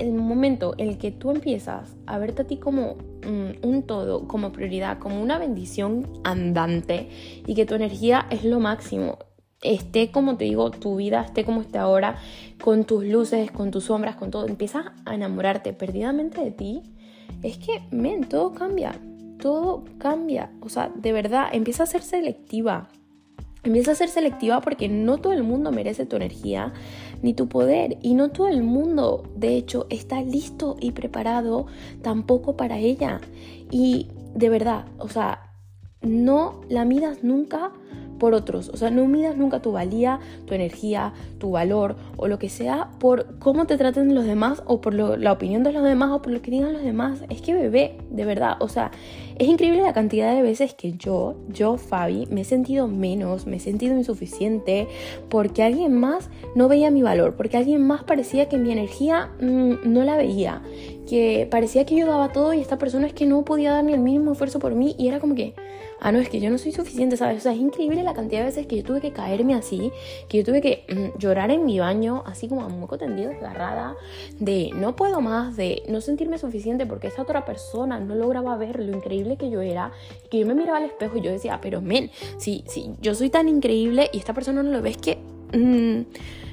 el 0.00 0.12
momento 0.12 0.74
en 0.78 0.88
el 0.88 0.98
que 0.98 1.12
tú 1.12 1.30
empiezas 1.30 1.94
a 2.06 2.18
verte 2.18 2.42
a 2.42 2.46
ti 2.46 2.56
como 2.56 2.96
mm, 3.26 3.66
un 3.66 3.82
todo, 3.82 4.26
como 4.26 4.52
prioridad, 4.52 4.98
como 4.98 5.20
una 5.20 5.38
bendición 5.38 6.06
andante 6.24 7.08
y 7.46 7.54
que 7.54 7.66
tu 7.66 7.74
energía 7.74 8.26
es 8.30 8.44
lo 8.44 8.60
máximo, 8.60 9.18
esté 9.62 10.10
como 10.10 10.36
te 10.36 10.44
digo, 10.44 10.70
tu 10.70 10.96
vida 10.96 11.22
esté 11.22 11.44
como 11.44 11.60
esté 11.60 11.78
ahora, 11.78 12.16
con 12.62 12.84
tus 12.84 13.04
luces, 13.04 13.50
con 13.50 13.70
tus 13.70 13.84
sombras, 13.84 14.16
con 14.16 14.30
todo, 14.30 14.48
empiezas 14.48 14.86
a 15.04 15.14
enamorarte 15.14 15.72
perdidamente 15.72 16.42
de 16.42 16.50
ti, 16.50 16.82
es 17.42 17.58
que, 17.58 17.82
men, 17.90 18.24
todo 18.24 18.52
cambia, 18.52 18.98
todo 19.38 19.84
cambia, 19.98 20.50
o 20.60 20.68
sea, 20.68 20.90
de 20.94 21.12
verdad, 21.12 21.48
empieza 21.52 21.84
a 21.84 21.86
ser 21.86 22.02
selectiva. 22.02 22.88
Empieza 23.62 23.92
a 23.92 23.94
ser 23.94 24.08
selectiva 24.08 24.62
porque 24.62 24.88
no 24.88 25.18
todo 25.18 25.34
el 25.34 25.42
mundo 25.42 25.70
merece 25.70 26.06
tu 26.06 26.16
energía 26.16 26.72
ni 27.22 27.34
tu 27.34 27.48
poder 27.48 27.98
y 28.02 28.14
no 28.14 28.30
todo 28.30 28.48
el 28.48 28.62
mundo, 28.62 29.24
de 29.36 29.56
hecho, 29.56 29.86
está 29.90 30.22
listo 30.22 30.76
y 30.80 30.92
preparado 30.92 31.66
tampoco 32.02 32.56
para 32.56 32.78
ella. 32.78 33.20
Y 33.70 34.08
de 34.34 34.48
verdad, 34.48 34.86
o 34.98 35.08
sea, 35.08 35.50
no 36.02 36.60
la 36.68 36.84
midas 36.84 37.22
nunca 37.22 37.72
por 38.20 38.34
otros. 38.34 38.68
O 38.68 38.76
sea, 38.76 38.90
no 38.90 39.06
midas 39.06 39.36
nunca 39.36 39.60
tu 39.60 39.72
valía, 39.72 40.20
tu 40.46 40.54
energía, 40.54 41.12
tu 41.38 41.50
valor 41.50 41.96
o 42.16 42.28
lo 42.28 42.38
que 42.38 42.48
sea 42.48 42.90
por 43.00 43.38
cómo 43.40 43.66
te 43.66 43.76
traten 43.76 44.14
los 44.14 44.24
demás 44.24 44.62
o 44.66 44.80
por 44.80 44.94
la 44.94 45.32
opinión 45.32 45.64
de 45.64 45.72
los 45.72 45.82
demás 45.82 46.10
o 46.12 46.22
por 46.22 46.32
lo 46.32 46.40
que 46.40 46.52
digan 46.52 46.72
los 46.72 46.82
demás. 46.82 47.24
Es 47.28 47.40
que 47.40 47.54
bebé, 47.54 47.98
de 48.10 48.24
verdad, 48.24 48.56
o 48.60 48.68
sea, 48.68 48.92
es 49.40 49.48
increíble 49.48 49.80
la 49.80 49.94
cantidad 49.94 50.34
de 50.34 50.42
veces 50.42 50.74
que 50.74 50.92
yo, 50.92 51.34
yo, 51.48 51.78
Fabi, 51.78 52.26
me 52.26 52.42
he 52.42 52.44
sentido 52.44 52.88
menos, 52.88 53.46
me 53.46 53.56
he 53.56 53.60
sentido 53.60 53.96
insuficiente 53.96 54.86
porque 55.30 55.62
alguien 55.62 55.94
más 55.98 56.28
no 56.54 56.68
veía 56.68 56.90
mi 56.90 57.02
valor, 57.02 57.36
porque 57.36 57.56
alguien 57.56 57.80
más 57.86 58.04
parecía 58.04 58.50
que 58.50 58.58
mi 58.58 58.70
energía 58.70 59.30
mm, 59.40 59.90
no 59.90 60.04
la 60.04 60.18
veía, 60.18 60.60
que 61.08 61.48
parecía 61.50 61.86
que 61.86 61.96
yo 61.96 62.06
daba 62.06 62.32
todo 62.32 62.52
y 62.52 62.60
esta 62.60 62.76
persona 62.76 63.06
es 63.06 63.14
que 63.14 63.24
no 63.24 63.42
podía 63.42 63.72
dar 63.72 63.82
ni 63.82 63.94
el 63.94 64.00
mínimo 64.00 64.32
esfuerzo 64.32 64.58
por 64.58 64.74
mí 64.74 64.94
y 64.98 65.08
era 65.08 65.20
como 65.20 65.34
que 65.34 65.54
ah, 66.00 66.12
no, 66.12 66.18
es 66.18 66.28
que 66.28 66.40
yo 66.40 66.50
no 66.50 66.58
soy 66.58 66.72
suficiente, 66.72 67.16
¿sabes? 67.16 67.38
O 67.38 67.40
sea, 67.40 67.52
es 67.52 67.58
increíble 67.58 68.02
la 68.02 68.14
cantidad 68.14 68.40
de 68.40 68.46
veces 68.46 68.66
que 68.66 68.76
yo 68.76 68.84
tuve 68.84 69.00
que 69.00 69.12
caerme 69.12 69.54
así, 69.54 69.92
que 70.28 70.38
yo 70.38 70.44
tuve 70.44 70.60
que 70.60 70.84
mm, 70.88 71.18
llorar 71.18 71.50
en 71.50 71.64
mi 71.64 71.78
baño, 71.78 72.22
así 72.26 72.48
como 72.48 72.62
a 72.62 72.68
moco 72.68 72.98
tendido, 72.98 73.30
desgarrada, 73.30 73.94
de 74.38 74.70
no 74.74 74.96
puedo 74.96 75.20
más, 75.20 75.56
de 75.56 75.82
no 75.88 76.00
sentirme 76.00 76.38
suficiente 76.38 76.86
porque 76.86 77.08
esa 77.08 77.22
otra 77.22 77.44
persona 77.44 78.00
no 78.00 78.14
lograba 78.14 78.56
ver 78.56 78.80
lo 78.80 78.96
increíble 78.96 79.29
que 79.36 79.50
yo 79.50 79.60
era, 79.60 79.92
que 80.30 80.38
yo 80.38 80.46
me 80.46 80.54
miraba 80.54 80.78
al 80.78 80.84
espejo 80.84 81.18
y 81.18 81.20
yo 81.20 81.30
decía, 81.30 81.60
pero 81.60 81.80
men, 81.80 82.10
si, 82.38 82.64
si 82.66 82.90
yo 83.00 83.14
soy 83.14 83.30
tan 83.30 83.48
increíble 83.48 84.10
y 84.12 84.18
esta 84.18 84.34
persona 84.34 84.62
no 84.62 84.70
lo 84.70 84.82
ve, 84.82 84.90
es 84.90 84.96
que 84.96 85.18
mm, 85.52 86.02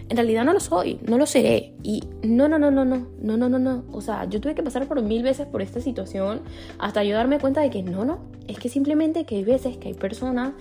en 0.10 0.16
realidad 0.16 0.46
no 0.46 0.54
lo 0.54 0.60
soy, 0.60 1.00
no 1.06 1.18
lo 1.18 1.26
seré. 1.26 1.74
Y 1.84 2.04
no, 2.24 2.48
no, 2.48 2.58
no, 2.58 2.72
no, 2.72 2.86
no, 2.86 3.08
no, 3.20 3.38
no, 3.38 3.50
no, 3.50 3.60
no. 3.60 3.84
O 3.92 4.02
sea, 4.02 4.26
yo 4.26 4.40
tuve 4.40 4.56
que 4.56 4.64
pasar 4.64 4.88
por 4.88 5.02
mil 5.02 5.24
veces 5.24 5.48
por 5.48 5.62
esta 5.62 5.82
situación 5.82 6.42
hasta 6.80 7.04
yo 7.04 7.16
darme 7.16 7.40
cuenta 7.40 7.62
de 7.62 7.70
que 7.70 7.84
no, 7.84 8.06
no, 8.06 8.20
es 8.48 8.58
que 8.60 8.70
simplemente 8.70 9.26
que 9.26 9.36
hay 9.36 9.44
veces 9.44 9.78
que 9.78 9.90
hay 9.90 9.94
personas 9.94 10.54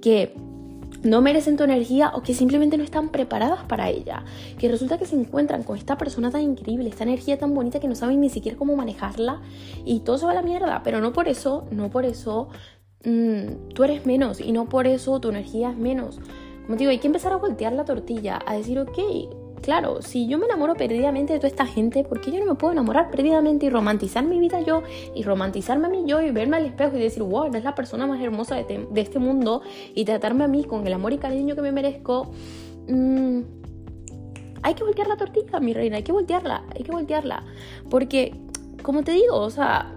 que 0.00 0.34
no 1.04 1.20
merecen 1.20 1.56
tu 1.56 1.64
energía 1.64 2.12
o 2.14 2.22
que 2.22 2.34
simplemente 2.34 2.76
no 2.78 2.84
están 2.84 3.10
preparadas 3.10 3.62
para 3.64 3.90
ella. 3.90 4.24
Que 4.58 4.68
resulta 4.68 4.98
que 4.98 5.06
se 5.06 5.14
encuentran 5.14 5.62
con 5.62 5.76
esta 5.76 5.96
persona 5.96 6.30
tan 6.30 6.40
increíble, 6.40 6.88
esta 6.88 7.04
energía 7.04 7.38
tan 7.38 7.54
bonita 7.54 7.78
que 7.78 7.88
no 7.88 7.94
saben 7.94 8.20
ni 8.20 8.30
siquiera 8.30 8.58
cómo 8.58 8.74
manejarla 8.74 9.42
y 9.84 10.00
todo 10.00 10.18
se 10.18 10.24
va 10.24 10.32
a 10.32 10.34
la 10.34 10.42
mierda. 10.42 10.82
Pero 10.82 11.00
no 11.00 11.12
por 11.12 11.28
eso, 11.28 11.66
no 11.70 11.90
por 11.90 12.04
eso 12.06 12.48
mm, 13.04 13.74
tú 13.74 13.84
eres 13.84 14.06
menos 14.06 14.40
y 14.40 14.52
no 14.52 14.68
por 14.68 14.86
eso 14.86 15.20
tu 15.20 15.28
energía 15.28 15.70
es 15.70 15.76
menos. 15.76 16.18
Como 16.64 16.76
digo, 16.76 16.90
hay 16.90 16.98
que 16.98 17.08
empezar 17.08 17.32
a 17.32 17.36
voltear 17.36 17.74
la 17.74 17.84
tortilla, 17.84 18.40
a 18.46 18.54
decir, 18.54 18.78
ok, 18.78 18.98
claro, 19.64 20.02
si 20.02 20.26
yo 20.26 20.36
me 20.36 20.44
enamoro 20.44 20.74
perdidamente 20.74 21.32
de 21.32 21.38
toda 21.38 21.48
esta 21.48 21.64
gente, 21.64 22.04
¿por 22.04 22.20
qué 22.20 22.30
yo 22.30 22.38
no 22.38 22.44
me 22.44 22.54
puedo 22.54 22.72
enamorar 22.72 23.10
perdidamente 23.10 23.64
y 23.64 23.70
romantizar 23.70 24.22
mi 24.22 24.38
vida 24.38 24.60
yo 24.60 24.82
y 25.14 25.22
romantizarme 25.22 25.86
a 25.86 25.90
mí 25.90 26.04
yo 26.06 26.20
y 26.20 26.30
verme 26.30 26.58
al 26.58 26.66
espejo 26.66 26.96
y 26.96 27.00
decir, 27.00 27.22
wow, 27.22 27.46
eres 27.46 27.64
la 27.64 27.74
persona 27.74 28.06
más 28.06 28.20
hermosa 28.20 28.56
de, 28.56 28.86
este 28.94 29.18
mundo 29.18 29.62
y 29.94 30.04
tratarme 30.04 30.44
a 30.44 30.48
mí 30.48 30.64
con 30.64 30.86
el 30.86 30.92
amor 30.92 31.14
y 31.14 31.18
cariño 31.18 31.54
que 31.54 31.62
me 31.62 31.72
merezco? 31.72 32.30
Mm, 32.88 33.40
hay 34.62 34.74
que 34.74 34.84
voltear 34.84 35.06
la 35.06 35.16
tortilla, 35.16 35.58
mi 35.60 35.72
reina, 35.72 35.96
hay 35.96 36.02
que 36.02 36.12
voltearla, 36.12 36.64
hay 36.76 36.82
que 36.82 36.92
voltearla. 36.92 37.42
Porque, 37.88 38.34
como 38.82 39.02
te 39.02 39.12
digo, 39.12 39.36
o 39.36 39.50
sea, 39.50 39.94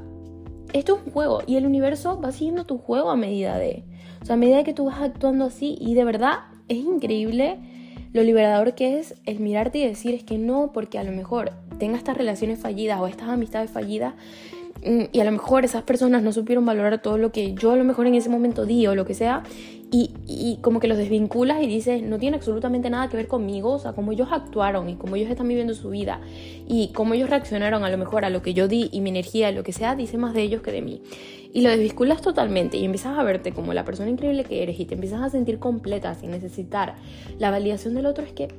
esto 0.71 0.95
es 0.95 1.05
un 1.05 1.12
juego 1.12 1.41
y 1.45 1.57
el 1.57 1.65
universo 1.65 2.21
va 2.21 2.31
siguiendo 2.31 2.65
tu 2.65 2.77
juego 2.77 3.09
a 3.09 3.17
medida 3.17 3.57
de... 3.57 3.83
O 4.21 4.25
sea, 4.25 4.36
a 4.36 4.38
medida 4.38 4.63
que 4.63 4.74
tú 4.74 4.86
vas 4.86 5.01
actuando 5.01 5.45
así 5.45 5.77
y 5.79 5.93
de 5.93 6.05
verdad 6.05 6.39
es 6.69 6.77
increíble 6.77 7.59
lo 8.13 8.23
liberador 8.23 8.75
que 8.75 8.99
es 8.99 9.15
el 9.25 9.39
mirarte 9.39 9.79
y 9.79 9.87
decir 9.87 10.13
es 10.15 10.23
que 10.23 10.37
no, 10.37 10.71
porque 10.73 10.97
a 10.97 11.03
lo 11.03 11.11
mejor 11.11 11.51
tenga 11.79 11.97
estas 11.97 12.17
relaciones 12.17 12.59
fallidas 12.59 12.99
o 12.99 13.07
estas 13.07 13.29
amistades 13.29 13.69
fallidas 13.69 14.13
y 15.12 15.20
a 15.20 15.24
lo 15.24 15.32
mejor 15.32 15.65
esas 15.65 15.84
personas 15.84 16.24
no 16.24 16.32
supieron 16.32 16.65
valorar 16.65 17.01
todo 17.01 17.17
lo 17.17 17.32
que 17.32 17.53
yo 17.53 17.72
a 17.72 17.75
lo 17.75 17.84
mejor 17.84 18.08
en 18.08 18.15
ese 18.15 18.29
momento 18.29 18.65
di 18.65 18.88
o 18.88 18.96
lo 18.96 19.06
que 19.06 19.13
sea 19.13 19.44
y, 19.89 20.60
como 20.62 20.79
que 20.82 20.88
los 20.88 20.98
desvinculas 20.98 21.63
y 21.63 21.67
dices, 21.67 22.03
no 22.03 22.20
tiene 22.20 22.36
absolutamente 22.36 22.89
nada 22.89 23.08
que 23.08 23.15
ver 23.15 23.27
conmigo, 23.27 23.72
o 23.72 23.79
sea, 23.79 23.94
cómo 23.94 24.12
ellos 24.12 24.27
actuaron 24.32 24.89
y 24.89 24.96
cómo 24.96 25.15
ellos 25.15 25.29
están 25.29 25.48
viviendo 25.48 25.74
su 25.74 25.89
vida 25.89 26.20
y 26.67 26.89
cómo 26.94 27.13
ellos 27.13 27.29
reaccionaron 27.29 27.86
a 27.86 27.89
lo 27.89 27.98
mejor 27.98 28.25
a 28.25 28.29
lo 28.29 28.41
que 28.41 28.53
yo 28.53 28.67
di 28.67 28.89
y 28.91 29.00
mi 29.00 29.10
energía, 29.12 29.51
lo 29.51 29.63
que 29.63 29.72
sea, 29.72 29.96
dice 29.96 30.17
más 30.17 30.34
de 30.34 30.41
ellos 30.41 30.62
que 30.62 30.72
de 30.72 30.82
mí. 30.82 31.01
Y 31.53 31.62
lo 31.62 31.70
desvinculas 31.70 32.22
totalmente 32.22 32.75
y 32.77 32.84
empiezas 32.84 33.17
a 33.17 33.24
verte 33.24 33.53
como 33.53 33.74
la 33.74 33.86
persona 33.86 34.10
increíble 34.10 34.44
que 34.44 34.62
eres 34.62 34.77
y 34.79 34.86
te 34.86 34.96
empiezas 34.96 35.22
a 35.22 35.29
sentir 35.29 35.58
completa 35.58 36.13
sin 36.15 36.32
necesitar 36.32 36.96
la 37.39 37.50
validación 37.50 37.94
del 37.96 38.08
otro, 38.08 38.25
es 38.25 38.34
que, 38.34 38.50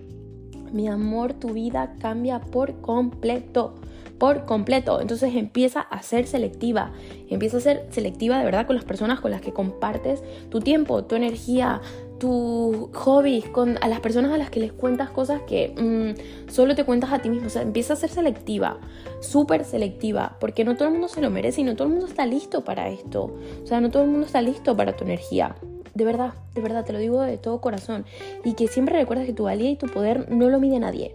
mi 0.73 0.89
amor, 0.89 1.35
tu 1.35 1.51
vida 1.51 1.95
cambia 2.01 2.41
por 2.41 2.81
completo 2.81 3.75
por 4.19 4.45
completo. 4.45 5.01
Entonces 5.01 5.35
empieza 5.35 5.81
a 5.81 6.03
ser 6.03 6.27
selectiva. 6.27 6.93
Empieza 7.29 7.59
a 7.59 7.61
ser 7.61 7.87
selectiva 7.91 8.39
de 8.39 8.45
verdad 8.45 8.67
con 8.67 8.77
las 8.77 8.85
personas 8.85 9.21
con 9.21 9.31
las 9.31 9.41
que 9.41 9.53
compartes 9.53 10.23
tu 10.51 10.61
tiempo, 10.61 11.05
tu 11.05 11.15
energía, 11.15 11.81
tus 12.19 12.89
hobbies, 12.95 13.47
con 13.47 13.79
a 13.81 13.89
las 13.89 14.01
personas 14.01 14.33
a 14.33 14.39
las 14.39 14.51
que 14.51 14.61
les 14.61 14.73
cuentas 14.73 15.11
cosas 15.11 15.43
que 15.43 15.73
mm, 15.77 16.51
solo 16.51 16.75
te 16.75 16.85
cuentas 16.85 17.13
a 17.13 17.21
ti 17.21 17.31
mismo. 17.31 17.47
O 17.47 17.51
sea, 17.51 17.63
empieza 17.63 17.93
a 17.93 17.97
ser 17.97 18.11
selectiva, 18.11 18.79
súper 19.21 19.65
selectiva, 19.65 20.37
porque 20.41 20.65
no 20.65 20.77
todo 20.77 20.89
el 20.89 20.95
mundo 20.95 21.09
se 21.09 21.21
lo 21.21 21.31
merece 21.31 21.61
y 21.61 21.65
no 21.65 21.77
todo 21.77 21.87
el 21.87 21.95
mundo 21.95 22.07
está 22.07 22.27
listo 22.27 22.65
para 22.65 22.89
esto. 22.89 23.37
O 23.63 23.67
sea, 23.67 23.81
no 23.81 23.91
todo 23.91 24.03
el 24.03 24.11
mundo 24.11 24.27
está 24.27 24.43
listo 24.43 24.77
para 24.77 24.97
tu 24.97 25.05
energía. 25.05 25.57
De 25.95 26.05
verdad, 26.05 26.35
de 26.55 26.61
verdad, 26.61 26.85
te 26.85 26.93
lo 26.93 26.99
digo 26.99 27.23
de 27.23 27.39
todo 27.39 27.61
corazón. 27.61 28.05
Y 28.45 28.55
que 28.55 28.69
siempre 28.69 28.97
recuerdas 28.97 29.27
que 29.27 29.33
tu 29.33 29.45
valía 29.45 29.71
y 29.71 29.77
tu 29.77 29.87
poder 29.87 30.31
no 30.31 30.49
lo 30.49 30.61
mide 30.61 30.79
nadie 30.79 31.15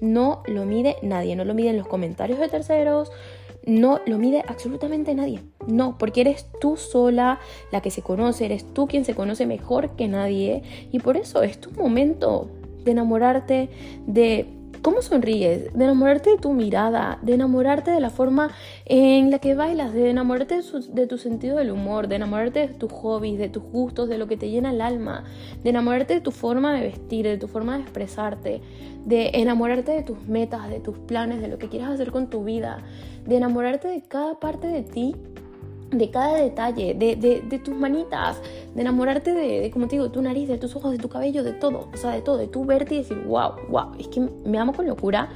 no 0.00 0.42
lo 0.46 0.64
mide 0.64 0.96
nadie, 1.02 1.36
no 1.36 1.44
lo 1.44 1.54
miden 1.54 1.76
los 1.76 1.86
comentarios 1.86 2.38
de 2.38 2.48
terceros, 2.48 3.10
no 3.66 4.00
lo 4.06 4.18
mide 4.18 4.44
absolutamente 4.46 5.14
nadie. 5.14 5.40
No, 5.66 5.96
porque 5.98 6.20
eres 6.22 6.46
tú 6.60 6.76
sola 6.76 7.40
la 7.72 7.80
que 7.80 7.90
se 7.90 8.02
conoce, 8.02 8.44
eres 8.44 8.64
tú 8.74 8.86
quien 8.86 9.04
se 9.04 9.14
conoce 9.14 9.46
mejor 9.46 9.90
que 9.96 10.08
nadie 10.08 10.62
y 10.92 10.98
por 10.98 11.16
eso 11.16 11.42
es 11.42 11.58
tu 11.58 11.70
momento 11.70 12.50
de 12.84 12.92
enamorarte, 12.92 13.70
de 14.06 14.46
cómo 14.84 15.00
sonríes, 15.00 15.72
de 15.72 15.84
enamorarte 15.84 16.28
de 16.28 16.36
tu 16.36 16.52
mirada, 16.52 17.18
de 17.22 17.32
enamorarte 17.32 17.90
de 17.90 18.00
la 18.00 18.10
forma 18.10 18.50
en 18.84 19.30
la 19.30 19.38
que 19.38 19.54
bailas, 19.54 19.94
de 19.94 20.10
enamorarte 20.10 20.60
de, 20.92 21.06
tu 21.06 21.16
sentido 21.16 21.56
del 21.56 21.70
humor, 21.70 22.06
de 22.06 22.16
enamorarte 22.16 22.68
de 22.68 22.74
tus 22.74 22.92
hobbies, 22.92 23.38
de 23.38 23.48
tus 23.48 23.62
gustos, 23.62 24.10
de 24.10 24.18
lo 24.18 24.28
que 24.28 24.36
te 24.36 24.50
llena 24.50 24.72
el 24.72 24.82
alma, 24.82 25.24
de 25.62 25.70
enamorarte 25.70 26.12
de 26.12 26.20
tu 26.20 26.32
forma 26.32 26.74
de 26.74 26.82
vestir, 26.82 27.24
de 27.24 27.38
tu 27.38 27.48
forma 27.48 27.76
de 27.78 27.82
expresarte, 27.82 28.60
de 29.06 29.30
enamorarte 29.32 29.90
de 29.92 30.02
tus 30.02 30.28
metas, 30.28 30.68
de 30.68 30.80
tus 30.80 30.98
planes, 30.98 31.40
de 31.40 31.48
lo 31.48 31.56
que 31.56 31.70
quieras 31.70 31.92
hacer 31.92 32.12
con 32.12 32.28
tu 32.28 32.44
vida, 32.44 32.84
de 33.24 33.38
enamorarte 33.38 33.88
de 33.88 34.02
cada 34.02 34.38
parte 34.38 34.66
de 34.66 34.82
ti 34.82 35.16
de 35.90 36.10
cada 36.10 36.36
detalle, 36.36 36.94
de, 36.94 37.16
de, 37.16 37.58
tus 37.58 37.74
manitas, 37.74 38.40
de 38.74 38.80
enamorarte 38.80 39.32
de, 39.32 39.70
como 39.70 39.86
te 39.86 39.96
digo, 39.96 40.10
tu 40.10 40.22
nariz, 40.22 40.48
de 40.48 40.58
tus 40.58 40.74
ojos, 40.76 40.92
de 40.92 40.98
tu 40.98 41.08
cabello, 41.08 41.44
de 41.44 41.52
todo, 41.52 41.88
o 41.92 41.96
sea, 41.96 42.10
de 42.10 42.22
todo, 42.22 42.36
de 42.36 42.48
tu 42.48 42.64
verte 42.64 42.94
y 42.94 42.98
decir, 42.98 43.18
wow, 43.26 43.52
wow, 43.68 43.92
es 43.98 44.08
que 44.08 44.20
me 44.44 44.58
amo 44.58 44.72
con 44.72 44.86
locura 44.86 45.28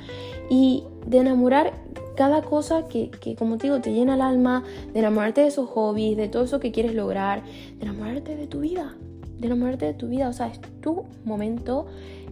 y 0.50 0.84
de 1.06 1.18
enamorar 1.18 1.72
cada 2.16 2.42
cosa 2.42 2.88
que, 2.88 3.10
que, 3.10 3.36
como 3.36 3.58
te 3.58 3.68
digo, 3.68 3.80
te 3.80 3.92
llena 3.92 4.14
el 4.14 4.22
alma, 4.22 4.64
de 4.92 4.98
enamorarte 4.98 5.42
de 5.42 5.46
esos 5.48 5.68
hobbies, 5.70 6.16
de 6.16 6.28
todo 6.28 6.42
eso 6.42 6.58
que 6.58 6.72
quieres 6.72 6.94
lograr, 6.94 7.44
de 7.78 7.84
enamorarte 7.86 8.34
de 8.34 8.46
tu 8.48 8.60
vida, 8.60 8.96
de 9.38 9.46
enamorarte 9.46 9.86
de 9.86 9.94
tu 9.94 10.08
vida, 10.08 10.28
o 10.28 10.32
sea, 10.32 10.48
es 10.48 10.60
tu 10.80 11.04
momento, 11.24 11.86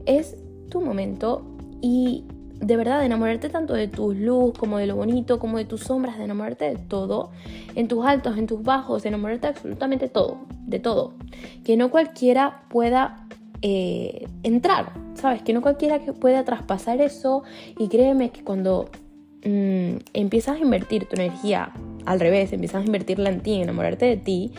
es 0.07 0.37
tu 0.71 0.81
momento. 0.81 1.43
Y 1.81 2.25
de 2.61 2.77
verdad, 2.77 3.01
de 3.01 3.07
enamorarte 3.07 3.49
tanto 3.49 3.75
de 3.75 3.89
tu 3.89 4.13
luz 4.13 4.57
como 4.59 4.79
de 4.79 4.87
lo 4.87 4.97
bonito, 4.97 5.39
como 5.39 5.59
de 5.59 5.65
tus 5.65 5.83
sombras, 5.83 6.19
de 6.19 6.25
enamorarte 6.25 6.65
de 6.65 6.77
todo, 6.77 7.31
en 7.75 7.89
tus 7.89 8.05
altos, 8.05 8.39
en 8.39 8.47
tus 8.47 8.63
bajos, 8.63 9.03
de 9.03 9.11
enamorarte 9.11 9.47
de 9.47 9.53
absolutamente 9.53 10.09
todo, 10.09 10.39
de 10.67 10.79
todo. 10.79 11.15
Que 11.65 11.77
no 11.77 11.91
cualquiera 11.91 12.63
pueda 12.69 13.27
eh, 13.63 14.27
entrar, 14.43 14.93
¿sabes? 15.15 15.43
Que 15.43 15.53
no 15.53 15.63
cualquiera 15.63 16.01
pueda 16.21 16.45
traspasar 16.45 17.01
eso 17.01 17.43
y 17.79 17.89
créeme 17.89 18.31
que 18.31 18.43
cuando 18.43 18.89
mm, 19.45 19.97
empiezas 20.15 20.57
a 20.57 20.61
invertir 20.61 21.07
tu 21.07 21.17
energía 21.17 21.73
al 22.05 22.21
revés, 22.21 22.53
empiezas 22.53 22.83
a 22.83 22.87
invertirla 22.87 23.31
en 23.31 23.41
ti, 23.41 23.55
en 23.55 23.63
enamorarte 23.63 24.07
de 24.07 24.17
ti 24.17 24.53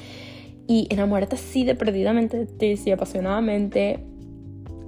y 0.67 0.87
enamorarte 0.89 1.35
así 1.35 1.63
de 1.63 1.75
perdidamente 1.75 2.37
de 2.37 2.45
ti, 2.45 2.77
sí, 2.77 2.91
apasionadamente, 2.91 4.03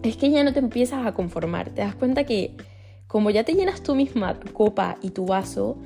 es 0.04 0.18
que 0.18 0.30
ya 0.30 0.44
no 0.44 0.54
te 0.54 0.60
empiezas 0.60 1.06
a 1.06 1.14
conformar, 1.14 1.70
te 1.70 1.82
das 1.82 1.96
cuenta 1.96 2.26
que 2.26 2.56
como 3.10 3.32
ya 3.32 3.44
te 3.44 3.56
llenas 3.56 3.82
tú 3.82 3.96
misma 3.96 4.40
copa 4.54 4.98
y 5.02 5.10
tu 5.10 5.26
vaso, 5.26 5.78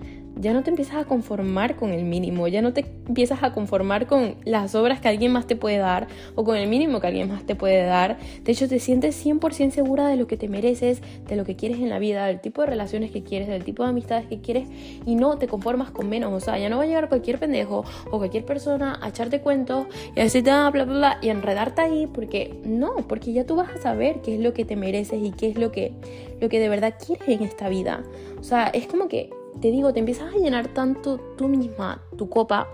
ya 0.43 0.51
no 0.51 0.61
te 0.61 0.69
empiezas 0.69 0.97
a 0.97 1.05
conformar 1.05 1.77
con 1.77 1.91
el 1.91 2.03
mínimo, 2.03 2.47
ya 2.49 2.61
no 2.61 2.73
te 2.73 2.85
empiezas 3.07 3.41
a 3.43 3.53
conformar 3.53 4.07
con 4.07 4.35
las 4.43 4.75
obras 4.75 4.99
que 4.99 5.07
alguien 5.07 5.31
más 5.31 5.47
te 5.47 5.55
puede 5.55 5.77
dar 5.77 6.07
o 6.35 6.43
con 6.43 6.57
el 6.57 6.67
mínimo 6.67 6.99
que 6.99 7.07
alguien 7.07 7.29
más 7.29 7.45
te 7.45 7.55
puede 7.55 7.85
dar. 7.85 8.17
De 8.43 8.51
hecho, 8.51 8.67
te 8.67 8.79
sientes 8.79 9.25
100% 9.25 9.71
segura 9.71 10.07
de 10.07 10.17
lo 10.17 10.27
que 10.27 10.35
te 10.35 10.49
mereces, 10.49 11.01
de 11.27 11.37
lo 11.37 11.45
que 11.45 11.55
quieres 11.55 11.79
en 11.79 11.89
la 11.89 11.97
vida, 11.97 12.25
del 12.27 12.41
tipo 12.41 12.61
de 12.61 12.67
relaciones 12.67 13.09
que 13.11 13.23
quieres, 13.23 13.47
del 13.47 13.63
tipo 13.63 13.83
de 13.83 13.89
amistades 13.89 14.27
que 14.27 14.41
quieres 14.41 14.67
y 15.05 15.15
no 15.15 15.37
te 15.37 15.47
conformas 15.47 15.91
con 15.91 16.09
menos. 16.09 16.33
O 16.33 16.41
sea, 16.41 16.57
ya 16.57 16.69
no 16.69 16.77
va 16.77 16.83
a 16.83 16.87
llegar 16.87 17.07
cualquier 17.07 17.39
pendejo 17.39 17.85
o 18.11 18.17
cualquier 18.17 18.45
persona 18.45 18.99
a 19.01 19.09
echarte 19.09 19.39
cuentos 19.39 19.87
y 20.13 20.19
a 20.19 20.23
decirte 20.23 20.51
ah, 20.51 20.69
bla, 20.71 20.83
bla, 20.83 20.93
bla 20.93 21.17
y 21.21 21.29
enredarte 21.29 21.81
ahí 21.81 22.07
porque 22.07 22.59
no, 22.65 22.97
porque 23.07 23.31
ya 23.31 23.45
tú 23.45 23.55
vas 23.55 23.69
a 23.69 23.81
saber 23.81 24.21
qué 24.21 24.35
es 24.35 24.41
lo 24.41 24.53
que 24.53 24.65
te 24.65 24.75
mereces 24.75 25.23
y 25.23 25.31
qué 25.31 25.47
es 25.47 25.57
lo 25.57 25.71
que, 25.71 25.93
lo 26.41 26.49
que 26.49 26.59
de 26.59 26.67
verdad 26.67 26.95
quieres 27.03 27.29
en 27.29 27.43
esta 27.43 27.69
vida. 27.69 28.03
O 28.37 28.43
sea, 28.43 28.67
es 28.67 28.87
como 28.87 29.07
que 29.07 29.29
te 29.61 29.71
digo, 29.71 29.93
te 29.93 29.99
empiezas 29.99 30.33
a 30.33 30.37
llenar 30.37 30.67
tanto 30.69 31.19
tú 31.37 31.47
misma, 31.47 32.03
tu 32.17 32.29
copa, 32.29 32.67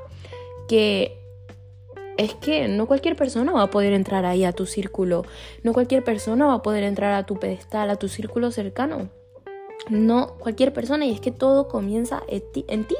que 0.67 1.19
es 2.17 2.33
que 2.35 2.67
no 2.67 2.85
cualquier 2.85 3.15
persona 3.15 3.51
va 3.51 3.63
a 3.63 3.69
poder 3.69 3.93
entrar 3.93 4.25
ahí 4.25 4.43
a 4.43 4.51
tu 4.51 4.65
círculo, 4.65 5.23
no 5.63 5.73
cualquier 5.73 6.03
persona 6.03 6.47
va 6.47 6.55
a 6.55 6.61
poder 6.61 6.83
entrar 6.83 7.13
a 7.13 7.25
tu 7.25 7.39
pedestal, 7.39 7.89
a 7.89 7.95
tu 7.95 8.07
círculo 8.09 8.51
cercano. 8.51 9.09
No 9.89 10.35
cualquier 10.37 10.73
persona 10.73 11.05
y 11.05 11.11
es 11.11 11.21
que 11.21 11.31
todo 11.31 11.69
comienza 11.69 12.21
en 12.27 12.83
ti. 12.85 12.95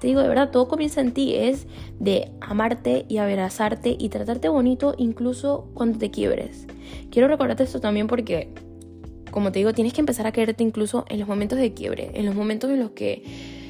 Te 0.00 0.06
digo 0.06 0.20
de 0.20 0.28
verdad, 0.28 0.50
todo 0.50 0.66
comienza 0.66 1.00
en 1.02 1.12
ti. 1.12 1.34
Es 1.34 1.66
de 2.00 2.32
amarte 2.40 3.04
y 3.08 3.18
abrazarte 3.18 3.94
y 3.98 4.08
tratarte 4.08 4.48
bonito 4.48 4.94
incluso 4.96 5.68
cuando 5.74 5.98
te 5.98 6.10
quiebres. 6.10 6.66
Quiero 7.10 7.28
recordarte 7.28 7.64
esto 7.64 7.80
también 7.80 8.06
porque 8.06 8.52
como 9.34 9.50
te 9.50 9.58
digo, 9.58 9.72
tienes 9.72 9.92
que 9.92 10.00
empezar 10.00 10.28
a 10.28 10.32
quererte 10.32 10.62
incluso 10.62 11.04
en 11.08 11.18
los 11.18 11.26
momentos 11.26 11.58
de 11.58 11.74
quiebre, 11.74 12.12
en 12.14 12.24
los 12.24 12.36
momentos 12.36 12.70
en 12.70 12.78
los 12.78 12.92
que 12.92 13.24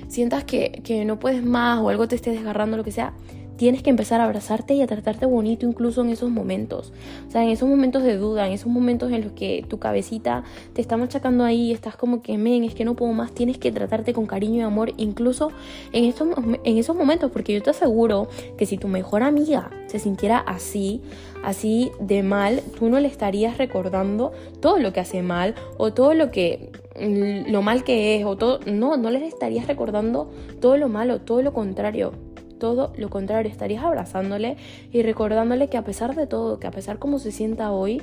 sientas 0.09 0.45
que, 0.45 1.03
no 1.07 1.19
puedes 1.19 1.43
más 1.43 1.81
o 1.81 1.89
algo 1.89 2.07
te 2.07 2.17
esté 2.17 2.33
desgarrando, 2.33 2.77
lo 2.77 2.85
que 2.85 2.93
sea. 2.93 3.15
Tienes 3.57 3.83
que 3.83 3.91
empezar 3.91 4.21
a 4.21 4.25
abrazarte 4.25 4.75
y 4.75 4.83
a 4.83 4.87
tratarte 4.87 5.27
bonito 5.27 5.67
incluso 5.67 6.03
en 6.03 6.11
esos 6.11 6.31
momentos. 6.31 6.93
O 7.29 7.31
sea, 7.31 7.43
en 7.43 7.51
esos 7.51 7.69
momentos 7.69 8.03
de 8.03 8.17
duda, 8.17 8.47
en 8.47 8.53
esos 8.53 8.69
momentos 8.69 9.13
en 9.13 9.23
los 9.23 9.33
que 9.33 9.65
tu 9.69 9.79
cabecita 9.79 10.45
te 10.73 10.81
está 10.81 10.97
machacando 10.97 11.45
ahí, 11.45 11.73
estás 11.73 11.97
como 11.97 12.23
que, 12.23 12.39
men, 12.39 12.65
es 12.65 12.75
que 12.75 12.85
no 12.85 12.95
puedo 12.95 13.13
más, 13.13 13.33
tienes 13.33 13.59
que 13.59 13.73
tratarte 13.73 14.13
con 14.13 14.27
cariño 14.27 14.57
y 14.57 14.61
amor, 14.61 14.93
incluso 14.97 15.51
en, 15.93 16.05
estos, 16.05 16.29
en 16.65 16.79
esos 16.79 16.97
momentos, 16.97 17.31
porque 17.31 17.53
yo 17.53 17.63
te 17.63 17.71
aseguro 17.71 18.29
que 18.57 18.67
si 18.67 18.79
tu 18.79 18.89
mejor 18.89 19.23
amiga 19.23 19.71
se 19.87 19.99
sintiera 19.99 20.39
así, 20.39 21.03
así 21.43 21.93
de 22.01 22.23
mal, 22.23 22.63
tú 22.79 22.89
no 22.89 23.01
le 23.01 23.09
estarías 23.09 23.59
recordando 23.59 24.33
todo 24.61 24.79
lo 24.79 24.93
que 24.93 25.01
hace 25.01 25.23
mal 25.23 25.55
o 25.77 25.93
todo 25.93 26.15
lo 26.15 26.31
que 26.31 26.71
lo 26.97 27.61
mal 27.63 27.83
que 27.83 28.17
es 28.17 28.25
o 28.25 28.37
todo, 28.37 28.61
no, 28.67 28.97
no 28.97 29.11
les 29.11 29.23
estarías 29.23 29.67
recordando 29.67 30.31
todo 30.61 30.77
lo 30.77 30.89
malo, 30.89 31.21
todo 31.21 31.43
lo 31.43 31.53
contrario 31.53 32.13
todo 32.59 32.93
lo 32.97 33.11
contrario, 33.11 33.51
estarías 33.51 33.85
abrazándole 33.85 34.57
y 34.93 35.03
recordándole 35.03 35.69
que 35.69 35.77
a 35.77 35.85
pesar 35.85 36.15
de 36.15 36.27
todo, 36.27 36.59
que 36.59 36.67
a 36.67 36.71
pesar 36.71 36.99
como 36.99 37.19
se 37.19 37.33
sienta 37.33 37.71
hoy, 37.73 38.03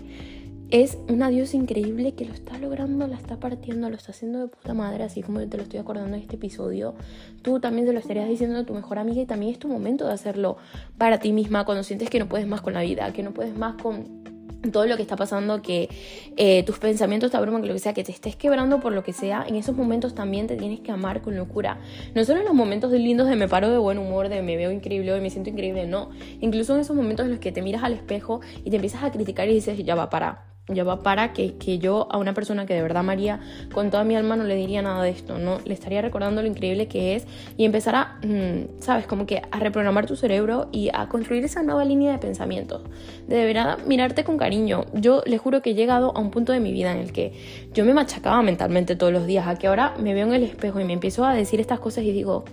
es 0.71 0.97
una 1.09 1.29
diosa 1.29 1.57
increíble 1.57 2.13
que 2.13 2.23
lo 2.23 2.33
está 2.33 2.57
logrando, 2.57 3.05
la 3.05 3.17
está 3.17 3.37
partiendo, 3.37 3.89
lo 3.89 3.97
está 3.97 4.13
haciendo 4.13 4.39
de 4.39 4.47
puta 4.47 4.73
madre, 4.73 5.03
así 5.03 5.21
como 5.21 5.41
yo 5.41 5.49
te 5.49 5.57
lo 5.57 5.63
estoy 5.63 5.79
acordando 5.79 6.15
en 6.15 6.21
este 6.21 6.37
episodio. 6.37 6.95
Tú 7.41 7.59
también 7.59 7.85
te 7.85 7.91
lo 7.91 7.99
estarías 7.99 8.29
diciendo 8.29 8.57
a 8.57 8.65
tu 8.65 8.73
mejor 8.73 8.97
amiga 8.97 9.21
y 9.21 9.25
también 9.25 9.51
es 9.51 9.59
tu 9.59 9.67
momento 9.67 10.07
de 10.07 10.13
hacerlo 10.13 10.55
para 10.97 11.19
ti 11.19 11.33
misma 11.33 11.65
cuando 11.65 11.83
sientes 11.83 12.09
que 12.09 12.19
no 12.19 12.29
puedes 12.29 12.47
más 12.47 12.61
con 12.61 12.73
la 12.73 12.81
vida, 12.81 13.11
que 13.11 13.21
no 13.21 13.33
puedes 13.33 13.53
más 13.53 13.81
con 13.81 14.30
todo 14.71 14.85
lo 14.85 14.95
que 14.95 15.01
está 15.01 15.15
pasando, 15.15 15.61
que 15.61 15.89
eh, 16.37 16.63
tus 16.63 16.77
pensamientos 16.79 17.31
te 17.31 17.37
abruman, 17.37 17.61
que 17.61 17.67
lo 17.67 17.73
que 17.73 17.79
sea, 17.79 17.93
que 17.93 18.03
te 18.03 18.11
estés 18.11 18.35
quebrando 18.35 18.79
por 18.79 18.93
lo 18.93 19.03
que 19.03 19.13
sea, 19.13 19.45
en 19.47 19.55
esos 19.55 19.75
momentos 19.75 20.13
también 20.13 20.47
te 20.47 20.55
tienes 20.55 20.79
que 20.81 20.91
amar 20.91 21.21
con 21.21 21.35
locura. 21.35 21.79
No 22.13 22.23
solo 22.25 22.39
en 22.39 22.45
los 22.45 22.53
momentos 22.53 22.91
lindos 22.91 23.27
de 23.27 23.35
me 23.35 23.47
paro 23.47 23.69
de 23.69 23.77
buen 23.77 23.97
humor, 23.97 24.29
de 24.29 24.41
me 24.41 24.57
veo 24.57 24.71
increíble, 24.71 25.11
de 25.13 25.21
me 25.21 25.29
siento 25.29 25.49
increíble, 25.49 25.87
no. 25.87 26.09
Incluso 26.41 26.75
en 26.75 26.81
esos 26.81 26.95
momentos 26.95 27.25
en 27.25 27.31
los 27.31 27.39
que 27.39 27.51
te 27.51 27.61
miras 27.61 27.83
al 27.83 27.93
espejo 27.93 28.41
y 28.63 28.69
te 28.69 28.75
empiezas 28.75 29.03
a 29.03 29.11
criticar 29.11 29.49
y 29.49 29.53
dices, 29.53 29.83
ya 29.83 29.95
va, 29.95 30.09
para 30.09 30.50
ya 30.67 30.83
va 30.83 31.01
para 31.01 31.33
que, 31.33 31.55
que, 31.55 31.79
yo 31.79 32.07
a 32.11 32.17
una 32.17 32.33
persona 32.33 32.65
que 32.65 32.73
de 32.73 32.81
verdad 32.81 33.03
María 33.03 33.39
con 33.73 33.89
toda 33.89 34.03
mi 34.03 34.15
alma 34.15 34.35
no 34.35 34.43
le 34.43 34.55
diría 34.55 34.81
nada 34.81 35.03
de 35.03 35.09
esto, 35.09 35.37
¿no? 35.37 35.59
Le 35.65 35.73
estaría 35.73 36.01
recordando 36.01 36.41
lo 36.41 36.47
increíble 36.47 36.87
que 36.87 37.15
es 37.15 37.25
y 37.57 37.65
empezar 37.65 38.19
mm, 38.23 38.79
¿sabes? 38.79 39.07
Como 39.07 39.25
que 39.25 39.41
a 39.51 39.59
reprogramar 39.59 40.05
tu 40.05 40.15
cerebro 40.15 40.69
y 40.71 40.89
a 40.93 41.09
construir 41.09 41.43
esa 41.43 41.63
nueva 41.63 41.83
línea 41.83 42.11
de 42.11 42.19
pensamientos. 42.19 42.81
De 43.27 43.45
verdad 43.45 43.79
mirarte 43.85 44.23
con 44.23 44.37
cariño. 44.37 44.85
Yo 44.93 45.23
le 45.25 45.37
juro 45.37 45.61
que 45.61 45.71
he 45.71 45.73
llegado 45.73 46.15
a 46.15 46.19
un 46.19 46.31
punto 46.31 46.53
de 46.53 46.59
mi 46.59 46.71
vida 46.71 46.91
en 46.91 46.99
el 46.99 47.11
que 47.11 47.33
yo 47.73 47.83
me 47.83 47.93
machacaba 47.93 48.41
mentalmente 48.41 48.95
todos 48.95 49.11
los 49.11 49.25
días, 49.25 49.47
a 49.47 49.55
que 49.55 49.67
ahora 49.67 49.95
me 49.99 50.13
veo 50.13 50.27
en 50.27 50.33
el 50.33 50.43
espejo 50.43 50.79
y 50.79 50.85
me 50.85 50.93
empiezo 50.93 51.25
a 51.25 51.33
decir 51.33 51.59
estas 51.59 51.79
cosas 51.79 52.03
y 52.03 52.11
digo, 52.11 52.45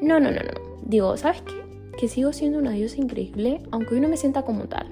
no, 0.00 0.20
no, 0.20 0.30
no, 0.30 0.40
no. 0.40 0.70
Digo, 0.82 1.16
¿sabes 1.16 1.42
qué? 1.42 1.54
Que 1.98 2.08
sigo 2.08 2.32
siendo 2.32 2.58
una 2.58 2.70
diosa 2.70 2.96
increíble, 2.96 3.60
aunque 3.70 3.94
hoy 3.94 4.00
no 4.00 4.08
me 4.08 4.16
sienta 4.16 4.42
como 4.42 4.64
tal. 4.64 4.86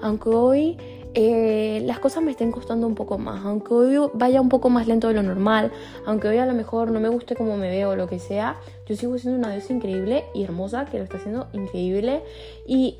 Aunque 0.00 0.30
hoy 0.30 0.76
eh, 1.14 1.80
las 1.84 2.00
cosas 2.00 2.22
me 2.24 2.32
estén 2.32 2.50
costando 2.50 2.86
un 2.86 2.96
poco 2.96 3.18
más, 3.18 3.44
aunque 3.44 3.72
hoy 3.72 4.10
vaya 4.14 4.40
un 4.40 4.48
poco 4.48 4.68
más 4.68 4.88
lento 4.88 5.08
de 5.08 5.14
lo 5.14 5.22
normal, 5.22 5.70
aunque 6.06 6.26
hoy 6.26 6.38
a 6.38 6.46
lo 6.46 6.54
mejor 6.54 6.90
no 6.90 6.98
me 6.98 7.08
guste 7.08 7.36
como 7.36 7.56
me 7.56 7.70
veo 7.70 7.90
o 7.90 7.96
lo 7.96 8.08
que 8.08 8.18
sea, 8.18 8.56
yo 8.86 8.96
sigo 8.96 9.16
siendo 9.18 9.38
una 9.38 9.54
diosa 9.54 9.72
increíble 9.72 10.24
y 10.34 10.42
hermosa 10.42 10.86
que 10.86 10.98
lo 10.98 11.04
está 11.04 11.18
haciendo 11.18 11.46
increíble. 11.52 12.22
Y 12.66 12.98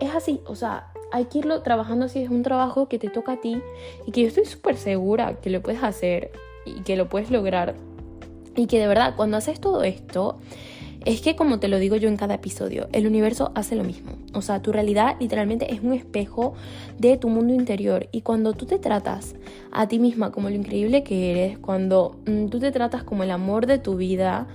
es 0.00 0.14
así, 0.14 0.42
o 0.46 0.54
sea, 0.54 0.92
hay 1.12 1.24
que 1.26 1.38
irlo 1.38 1.62
trabajando 1.62 2.06
así, 2.06 2.22
es 2.22 2.28
un 2.28 2.42
trabajo 2.42 2.88
que 2.88 2.98
te 2.98 3.08
toca 3.08 3.32
a 3.32 3.40
ti 3.40 3.62
y 4.06 4.12
que 4.12 4.22
yo 4.22 4.28
estoy 4.28 4.44
súper 4.44 4.76
segura 4.76 5.40
que 5.40 5.48
lo 5.48 5.62
puedes 5.62 5.82
hacer 5.82 6.30
y 6.66 6.82
que 6.82 6.96
lo 6.96 7.08
puedes 7.08 7.30
lograr. 7.30 7.74
Y 8.56 8.66
que 8.66 8.78
de 8.78 8.86
verdad 8.86 9.14
cuando 9.16 9.36
haces 9.36 9.60
todo 9.60 9.82
esto 9.82 10.38
es 11.04 11.20
que 11.20 11.36
como 11.36 11.60
te 11.60 11.68
lo 11.68 11.78
digo 11.78 11.96
yo 11.96 12.08
en 12.08 12.16
cada 12.16 12.34
episodio, 12.34 12.88
el 12.92 13.06
universo 13.06 13.52
hace 13.54 13.76
lo 13.76 13.84
mismo. 13.84 14.12
O 14.32 14.42
sea, 14.42 14.62
tu 14.62 14.72
realidad 14.72 15.16
literalmente 15.20 15.72
es 15.72 15.80
un 15.80 15.92
espejo 15.92 16.54
de 16.98 17.16
tu 17.16 17.28
mundo 17.28 17.52
interior. 17.52 18.08
Y 18.10 18.22
cuando 18.22 18.54
tú 18.54 18.66
te 18.66 18.78
tratas 18.78 19.34
a 19.70 19.86
ti 19.86 19.98
misma 19.98 20.32
como 20.32 20.48
lo 20.48 20.56
increíble 20.56 21.02
que 21.02 21.30
eres, 21.30 21.58
cuando 21.58 22.16
mm, 22.26 22.46
tú 22.46 22.58
te 22.58 22.72
tratas 22.72 23.04
como 23.04 23.22
el 23.22 23.30
amor 23.30 23.66
de 23.66 23.78
tu 23.78 23.96
vida, 23.96 24.46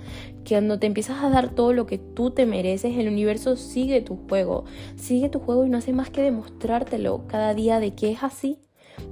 cuando 0.47 0.79
te 0.79 0.87
empiezas 0.87 1.23
a 1.23 1.29
dar 1.29 1.49
todo 1.49 1.73
lo 1.73 1.85
que 1.85 1.99
tú 1.99 2.31
te 2.31 2.45
mereces, 2.45 2.97
el 2.97 3.07
universo 3.07 3.55
sigue 3.55 4.01
tu 4.01 4.17
juego. 4.27 4.65
Sigue 4.95 5.29
tu 5.29 5.39
juego 5.39 5.65
y 5.65 5.69
no 5.69 5.77
hace 5.77 5.93
más 5.93 6.09
que 6.09 6.21
demostrártelo 6.21 7.27
cada 7.27 7.53
día 7.53 7.79
de 7.79 7.93
que 7.93 8.11
es 8.11 8.23
así 8.23 8.57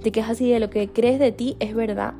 de 0.03 0.11
que 0.11 0.19
es 0.19 0.29
así, 0.29 0.51
de 0.51 0.59
lo 0.59 0.69
que 0.69 0.87
crees 0.87 1.19
de 1.19 1.31
ti 1.31 1.55
es 1.59 1.75
verdad. 1.75 2.13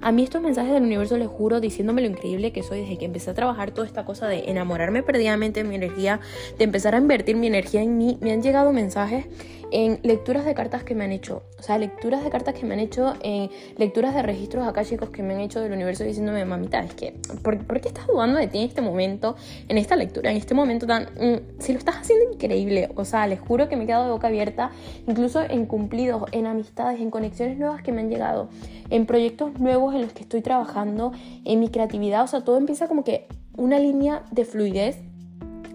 A 0.00 0.10
mí 0.10 0.24
estos 0.24 0.42
mensajes 0.42 0.72
del 0.72 0.82
universo 0.82 1.16
les 1.16 1.28
juro 1.28 1.60
diciéndome 1.60 2.02
lo 2.02 2.08
increíble 2.08 2.52
que 2.52 2.62
soy 2.62 2.80
desde 2.80 2.98
que 2.98 3.04
empecé 3.04 3.30
a 3.30 3.34
trabajar 3.34 3.70
toda 3.70 3.86
esta 3.86 4.04
cosa 4.04 4.26
de 4.26 4.50
enamorarme 4.50 5.02
perdidamente 5.02 5.62
de 5.62 5.68
mi 5.68 5.76
energía, 5.76 6.20
de 6.58 6.64
empezar 6.64 6.94
a 6.94 6.98
invertir 6.98 7.36
mi 7.36 7.46
energía 7.46 7.82
en 7.82 7.96
mí, 7.98 8.18
me 8.20 8.32
han 8.32 8.42
llegado 8.42 8.72
mensajes 8.72 9.26
en 9.72 10.00
lecturas 10.02 10.44
de 10.44 10.54
cartas 10.54 10.84
que 10.84 10.94
me 10.94 11.04
han 11.04 11.12
hecho, 11.12 11.42
o 11.58 11.62
sea, 11.62 11.78
lecturas 11.78 12.22
de 12.22 12.30
cartas 12.30 12.54
que 12.54 12.66
me 12.66 12.74
han 12.74 12.80
hecho, 12.80 13.14
en 13.22 13.50
lecturas 13.78 14.14
de 14.14 14.22
registros 14.22 14.68
acá 14.68 14.84
chicos 14.84 15.08
que 15.08 15.22
me 15.22 15.32
han 15.32 15.40
hecho 15.40 15.60
del 15.60 15.72
universo 15.72 16.04
diciéndome, 16.04 16.44
mamita, 16.44 16.80
es 16.80 16.92
que, 16.94 17.14
¿por, 17.42 17.80
qué 17.80 17.88
estás 17.88 18.06
dudando 18.06 18.38
de 18.38 18.48
ti 18.48 18.58
en 18.58 18.68
este 18.68 18.82
momento, 18.82 19.34
en 19.68 19.78
esta 19.78 19.96
lectura, 19.96 20.30
en 20.30 20.36
este 20.36 20.54
momento 20.54 20.86
tan, 20.86 21.04
mm, 21.04 21.60
si 21.60 21.72
lo 21.72 21.78
estás 21.78 21.96
haciendo 21.96 22.32
increíble, 22.32 22.90
o 22.96 23.06
sea, 23.06 23.26
les 23.26 23.40
juro 23.40 23.68
que 23.70 23.76
me 23.76 23.84
he 23.84 23.86
quedado 23.86 24.04
de 24.04 24.12
boca 24.12 24.28
abierta, 24.28 24.70
incluso 25.08 25.40
en 25.40 25.64
cumplidos, 25.64 26.24
en 26.32 26.46
amistades, 26.46 27.00
en 27.00 27.10
conexiones 27.10 27.58
nuevas 27.58 27.82
que 27.82 27.92
me 27.92 28.02
han 28.02 28.10
llegado, 28.10 28.50
en 28.90 29.06
proyectos 29.06 29.58
nuevos 29.58 29.94
en 29.94 30.02
los 30.02 30.12
que 30.12 30.20
estoy 30.20 30.42
trabajando, 30.42 31.12
en 31.46 31.60
mi 31.60 31.70
creatividad, 31.70 32.22
o 32.24 32.26
sea, 32.26 32.42
todo 32.44 32.58
empieza 32.58 32.88
como 32.88 33.04
que 33.04 33.26
una 33.56 33.78
línea 33.78 34.22
de 34.30 34.44
fluidez 34.44 34.98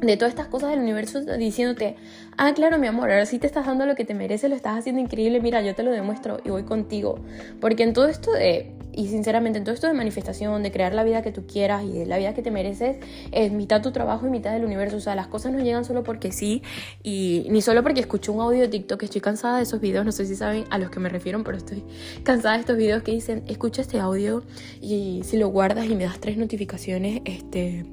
de 0.01 0.15
todas 0.15 0.29
estas 0.29 0.47
cosas 0.47 0.69
del 0.69 0.79
universo 0.79 1.21
diciéndote, 1.21 1.95
ah, 2.37 2.53
claro, 2.53 2.77
mi 2.77 2.87
amor, 2.87 3.11
ahora 3.11 3.25
sí 3.25 3.39
te 3.39 3.47
estás 3.47 3.65
dando 3.65 3.85
lo 3.85 3.95
que 3.95 4.05
te 4.05 4.13
mereces, 4.13 4.49
lo 4.49 4.55
estás 4.55 4.77
haciendo 4.77 5.01
increíble, 5.01 5.41
mira, 5.41 5.61
yo 5.61 5.75
te 5.75 5.83
lo 5.83 5.91
demuestro 5.91 6.39
y 6.43 6.49
voy 6.49 6.63
contigo. 6.63 7.19
Porque 7.59 7.83
en 7.83 7.93
todo 7.93 8.07
esto 8.07 8.31
de 8.31 8.77
y 8.97 9.09
sinceramente, 9.09 9.59
en 9.59 9.63
todo 9.63 9.75
esto 9.75 9.85
de 9.85 9.93
manifestación, 9.93 10.63
de 10.63 10.71
crear 10.71 10.91
la 10.95 11.03
vida 11.03 11.21
que 11.21 11.31
tú 11.31 11.45
quieras 11.45 11.83
y 11.83 12.03
la 12.05 12.17
vida 12.17 12.33
que 12.33 12.41
te 12.41 12.49
mereces, 12.49 12.97
es 13.31 13.51
mitad 13.51 13.83
tu 13.83 13.91
trabajo 13.91 14.25
y 14.25 14.31
mitad 14.31 14.51
del 14.51 14.65
universo. 14.65 14.97
O 14.97 14.99
sea, 14.99 15.13
las 15.13 15.27
cosas 15.27 15.51
no 15.51 15.59
llegan 15.59 15.85
solo 15.85 16.01
porque 16.01 16.31
sí 16.31 16.63
y 17.03 17.45
ni 17.51 17.61
solo 17.61 17.83
porque 17.83 17.99
escuché 17.99 18.31
un 18.31 18.41
audio 18.41 18.61
de 18.61 18.69
TikTok. 18.69 19.03
Estoy 19.03 19.21
cansada 19.21 19.57
de 19.57 19.63
esos 19.63 19.79
videos, 19.79 20.03
no 20.03 20.11
sé 20.11 20.25
si 20.25 20.35
saben 20.35 20.63
a 20.71 20.79
los 20.79 20.89
que 20.89 20.99
me 20.99 21.09
refiero, 21.09 21.43
pero 21.43 21.57
estoy 21.57 21.83
cansada 22.23 22.55
de 22.55 22.61
estos 22.61 22.75
videos 22.75 23.03
que 23.03 23.11
dicen, 23.11 23.43
escucha 23.47 23.83
este 23.83 23.99
audio 23.99 24.41
y 24.81 25.21
si 25.23 25.37
lo 25.37 25.49
guardas 25.49 25.85
y 25.85 25.95
me 25.95 26.05
das 26.05 26.19
tres 26.19 26.37
notificaciones, 26.37 27.21
este, 27.25 27.85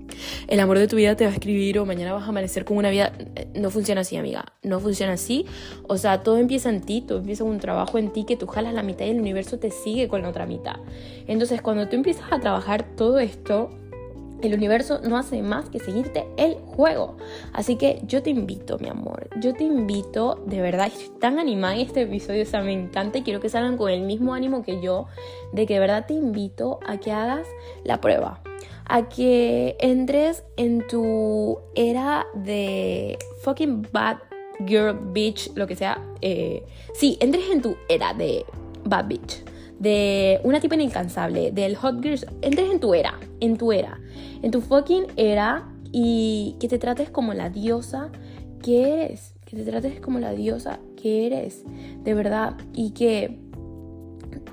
el 0.49 0.59
amor 0.59 0.79
de 0.79 0.89
tu 0.89 0.97
vida 0.97 1.15
te 1.17 1.27
va 1.27 1.33
a 1.33 1.35
escribir 1.35 1.79
o 1.81 1.85
mañana 1.85 2.15
vas 2.15 2.23
a 2.23 2.29
amanecer 2.29 2.65
con 2.65 2.79
una 2.79 2.89
vida. 2.89 3.13
No 3.55 3.69
funciona 3.69 4.01
así, 4.01 4.17
amiga. 4.17 4.34
No 4.63 4.81
funciona 4.81 5.15
así. 5.15 5.47
O 5.89 5.97
sea, 5.97 6.23
todo 6.23 6.39
empieza 6.39 6.71
en 6.71 6.81
ti, 6.81 7.01
todo 7.01 7.19
empieza 7.19 7.45
un 7.45 7.59
trabajo 7.59 7.99
en 7.99 8.13
ti 8.13 8.25
que 8.25 8.37
tú 8.37 8.47
jalas 8.47 8.75
la 8.75 8.83
mitad 8.83 9.05
y 9.05 9.11
el 9.11 9.21
universo 9.21 9.59
te 9.59 9.71
sigue 9.71 10.09
con 10.09 10.23
la 10.23 10.29
otra 10.29 10.47
mitad. 10.47 10.77
Entonces, 11.27 11.63
cuando 11.63 11.89
tú 11.89 11.97
empiezas 11.97 12.33
a 12.33 12.41
trabajar 12.41 12.85
todo 12.97 13.19
esto, 13.19 13.71
el 14.43 14.55
universo 14.55 15.01
no 15.03 15.17
hace 15.17 15.43
más 15.43 15.69
que 15.71 15.81
seguirte 15.81 16.27
el 16.37 16.55
juego. 16.55 17.17
Así 17.53 17.77
que 17.77 18.03
yo 18.07 18.23
te 18.23 18.31
invito, 18.31 18.79
mi 18.79 18.89
amor. 18.89 19.29
Yo 19.41 19.55
te 19.55 19.65
invito, 19.65 20.43
de 20.47 20.61
verdad, 20.61 20.89
estoy 20.89 21.19
tan 21.19 21.39
animada 21.39 21.75
en 21.75 21.81
este 21.81 22.03
episodio, 22.03 22.43
o 22.43 22.47
sea, 22.47 22.63
me 22.63 22.73
encanta 22.73 23.19
y 23.19 23.23
quiero 23.23 23.41
que 23.41 23.49
salgan 23.49 23.77
con 23.77 23.91
el 23.91 24.03
mismo 24.03 24.35
ánimo 24.35 24.63
que 24.63 24.81
yo, 24.81 25.07
de 25.53 25.67
que 25.67 25.75
de 25.75 25.81
verdad 25.81 26.07
te 26.07 26.15
invito 26.15 26.81
a 26.87 26.99
que 26.99 27.13
hagas 27.13 27.47
la 27.85 28.01
prueba. 28.01 28.41
A 28.87 29.09
que 29.09 29.77
entres 29.81 30.45
en 30.57 30.87
tu 30.87 31.59
era 31.75 32.27
de 32.35 33.19
fucking 33.43 33.87
bad 33.93 34.19
girl 34.67 34.99
bitch, 35.13 35.51
lo 35.55 35.67
que 35.67 35.77
sea. 35.77 36.03
Eh, 36.21 36.65
sí, 36.95 37.17
entres 37.21 37.51
en 37.51 37.63
tu 37.63 37.77
era 37.89 38.15
de 38.15 38.45
bad 38.85 39.07
bitch 39.07 39.45
de 39.79 40.41
una 40.45 40.61
tipa 40.61 40.77
incansable, 40.77 41.51
del 41.51 41.77
hot 41.77 42.03
girls, 42.03 42.27
entres 42.43 42.71
en 42.71 42.81
tu 42.81 42.95
era, 42.95 43.19
en 43.41 43.57
tu 43.57 43.73
era, 43.73 44.01
en 44.43 44.51
tu 44.51 44.61
fucking 44.61 45.07
era 45.17 45.69
y 45.93 46.57
que 46.61 46.69
te 46.69 46.79
trates 46.79 47.11
como 47.11 47.35
la 47.35 47.51
diosa 47.51 48.11
que 48.63 49.05
eres, 49.05 49.35
que 49.45 49.57
te 49.57 49.65
trates 49.65 50.01
como 50.01 50.21
la 50.21 50.33
diosa 50.33 50.81
que 51.01 51.27
eres, 51.27 51.65
de 52.03 52.15
verdad, 52.15 52.57
y 52.73 52.93
que 52.93 53.39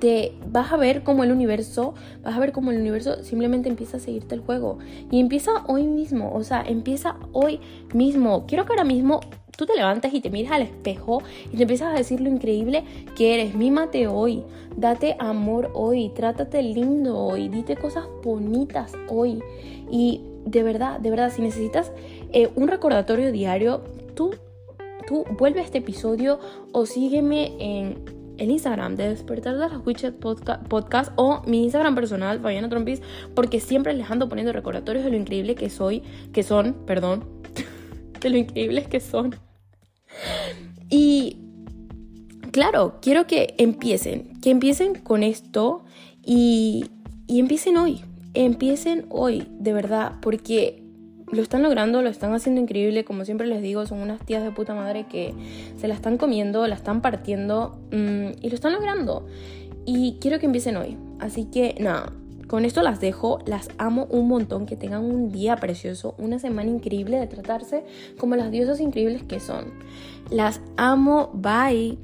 te 0.02 0.32
vas 0.50 0.72
a 0.72 0.76
ver 0.76 1.04
como 1.04 1.22
el 1.22 1.30
universo, 1.30 1.94
vas 2.24 2.34
a 2.34 2.40
ver 2.40 2.50
como 2.50 2.72
el 2.72 2.78
universo 2.78 3.22
simplemente 3.22 3.68
empieza 3.68 3.98
a 3.98 4.00
seguirte 4.00 4.34
el 4.34 4.40
juego 4.40 4.80
y 5.12 5.20
empieza 5.20 5.52
hoy 5.68 5.86
mismo, 5.86 6.32
o 6.34 6.42
sea, 6.42 6.60
empieza 6.66 7.14
hoy 7.30 7.60
mismo. 7.94 8.44
Quiero 8.48 8.64
que 8.64 8.72
ahora 8.72 8.82
mismo 8.82 9.20
tú 9.56 9.64
te 9.64 9.76
levantas 9.76 10.12
y 10.12 10.20
te 10.20 10.28
miras 10.28 10.54
al 10.54 10.62
espejo 10.62 11.22
y 11.52 11.56
te 11.56 11.62
empiezas 11.62 11.94
a 11.94 11.96
decir 11.96 12.20
lo 12.20 12.28
increíble 12.28 12.82
que 13.14 13.34
eres. 13.34 13.54
Mímate 13.54 14.08
hoy, 14.08 14.42
date 14.76 15.14
amor 15.20 15.70
hoy, 15.72 16.10
trátate 16.16 16.64
lindo 16.64 17.16
hoy, 17.16 17.48
dite 17.48 17.76
cosas 17.76 18.04
bonitas 18.24 18.94
hoy. 19.08 19.40
Y 19.88 20.22
de 20.44 20.64
verdad, 20.64 20.98
de 20.98 21.10
verdad, 21.10 21.30
si 21.32 21.42
necesitas 21.42 21.92
eh, 22.32 22.50
un 22.56 22.66
recordatorio 22.66 23.30
diario, 23.30 23.84
tú, 24.16 24.34
tú 25.06 25.24
vuelve 25.38 25.60
a 25.60 25.62
este 25.62 25.78
episodio 25.78 26.40
o 26.72 26.86
sígueme 26.86 27.52
en 27.60 28.21
el 28.38 28.50
Instagram 28.50 28.96
de 28.96 29.08
Despertar 29.08 29.54
de 29.54 29.68
las 29.68 29.86
Witches 29.86 30.12
podcast, 30.12 31.12
o 31.16 31.42
mi 31.46 31.64
Instagram 31.64 31.94
personal, 31.94 32.40
Fabiana 32.40 32.68
Trompis, 32.68 33.02
porque 33.34 33.60
siempre 33.60 33.94
les 33.94 34.10
ando 34.10 34.28
poniendo 34.28 34.52
recordatorios 34.52 35.04
de 35.04 35.10
lo 35.10 35.16
increíble 35.16 35.54
que 35.54 35.70
soy, 35.70 36.02
que 36.32 36.42
son, 36.42 36.74
perdón, 36.86 37.24
de 38.20 38.30
lo 38.30 38.36
increíbles 38.36 38.88
que 38.88 39.00
son. 39.00 39.36
Y 40.90 41.38
claro, 42.50 42.98
quiero 43.00 43.26
que 43.26 43.54
empiecen, 43.58 44.40
que 44.40 44.50
empiecen 44.50 44.94
con 44.94 45.22
esto 45.22 45.84
y, 46.24 46.86
y 47.26 47.40
empiecen 47.40 47.76
hoy, 47.76 48.00
empiecen 48.34 49.06
hoy, 49.08 49.46
de 49.58 49.72
verdad, 49.72 50.14
porque 50.20 50.81
lo 51.32 51.42
están 51.42 51.62
logrando, 51.62 52.02
lo 52.02 52.10
están 52.10 52.34
haciendo 52.34 52.60
increíble, 52.60 53.04
como 53.04 53.24
siempre 53.24 53.46
les 53.46 53.62
digo, 53.62 53.86
son 53.86 54.00
unas 54.00 54.24
tías 54.24 54.44
de 54.44 54.50
puta 54.50 54.74
madre 54.74 55.06
que 55.08 55.34
se 55.78 55.88
la 55.88 55.94
están 55.94 56.18
comiendo, 56.18 56.66
la 56.66 56.74
están 56.74 57.00
partiendo 57.00 57.78
mm, 57.90 58.38
y 58.40 58.48
lo 58.48 58.54
están 58.54 58.74
logrando. 58.74 59.26
Y 59.86 60.18
quiero 60.20 60.38
que 60.38 60.46
empiecen 60.46 60.76
hoy. 60.76 60.96
Así 61.18 61.46
que 61.46 61.74
nada, 61.80 62.12
con 62.46 62.66
esto 62.66 62.82
las 62.82 63.00
dejo, 63.00 63.38
las 63.46 63.70
amo 63.78 64.06
un 64.10 64.28
montón, 64.28 64.66
que 64.66 64.76
tengan 64.76 65.04
un 65.04 65.32
día 65.32 65.56
precioso, 65.56 66.14
una 66.18 66.38
semana 66.38 66.70
increíble 66.70 67.18
de 67.18 67.26
tratarse 67.26 67.82
como 68.18 68.36
las 68.36 68.50
diosas 68.50 68.78
increíbles 68.80 69.22
que 69.22 69.40
son. 69.40 69.72
Las 70.30 70.60
amo, 70.76 71.30
bye. 71.32 71.98